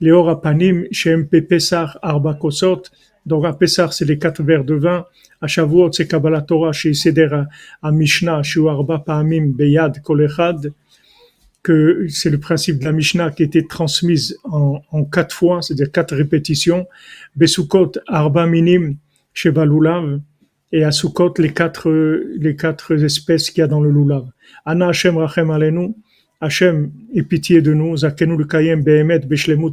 [0.00, 2.82] Léor Apanim, Shem Pesar Arba Kosot,
[3.24, 5.06] donc à Pessar c'est les quatre verres de vin,
[5.40, 7.28] à Shavuot c'est Kabbalah Torah, chez Seder
[7.82, 10.72] à- Mishnah, chez Arba Pa'amim Beyad Kol Echad,
[11.62, 15.90] que c'est le principe de la Mishnah qui était transmise en, en quatre fois, c'est-à-dire
[15.90, 16.86] quatre répétitions.
[17.34, 18.96] Besukot Arba Minim
[19.34, 20.20] Sheba Lulav,
[20.72, 21.90] et à Sukkot les quatre,
[22.38, 24.26] les quatre espèces qu'il y a dans le Lulav.
[24.64, 25.94] Ana Hashem Rachem Alenu,
[26.40, 29.72] Hashem, aie pitié de nous, Zakenu le Kayem Behemet Beshlemut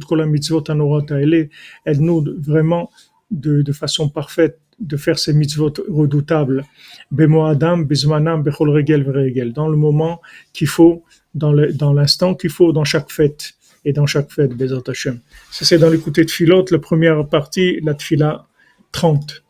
[0.68, 1.50] Anorot Haele,
[1.84, 2.90] aide-nous de- vraiment
[3.30, 6.64] de, de façon parfaite de faire ces mitzvot redoutables.
[7.10, 10.20] Bemo Adam, Bezmanam, Bechol Regel Vregel, dans le moment
[10.52, 11.52] qu'il faut, dans
[11.92, 13.52] l'instant qu'il faut, dans chaque fête,
[13.84, 15.20] et dans chaque fête, Bezat Hashem.
[15.50, 18.46] Ça, c'est dans l'écouté de Philot, la première partie, la Tfila
[18.92, 19.43] 30.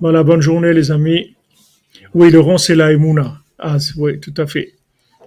[0.00, 1.34] Voilà, bonne journée, les amis.
[2.14, 3.38] Oui, le rond, c'est la Emouna.
[3.58, 4.74] Ah, c'est- oui, tout à fait.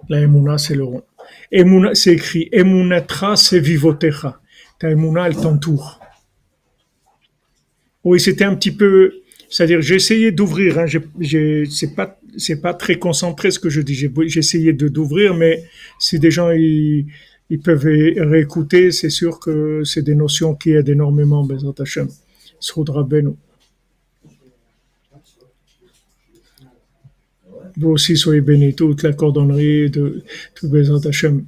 [0.09, 1.03] La Emouna, c'est le rond.
[1.51, 4.39] Emouna, c'est écrit Emunatra se vivotecha.
[4.79, 5.99] Ta Emouna, elle t'entoure.
[8.03, 9.21] Oui, c'était un petit peu.
[9.49, 10.79] C'est-à-dire, j'ai essayé d'ouvrir.
[10.79, 10.85] Hein,
[11.69, 13.95] c'est pas, c'est pas très concentré ce que je dis.
[13.95, 15.63] J'ai, essayé de d'ouvrir, mais
[15.99, 17.07] si des gens ils,
[17.63, 21.43] peuvent réécouter, c'est sûr que c'est des notions qui aident énormément.
[21.43, 22.09] Bezat Hashem.
[22.87, 23.35] Rabbeinu.
[27.77, 30.23] Vous aussi soyez bénis, toute la cordonnerie, de,
[30.55, 31.45] tout Bezat Hashem.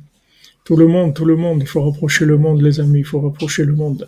[0.63, 3.19] Tout le monde, tout le monde, il faut rapprocher le monde, les amis, il faut
[3.21, 4.07] rapprocher le monde.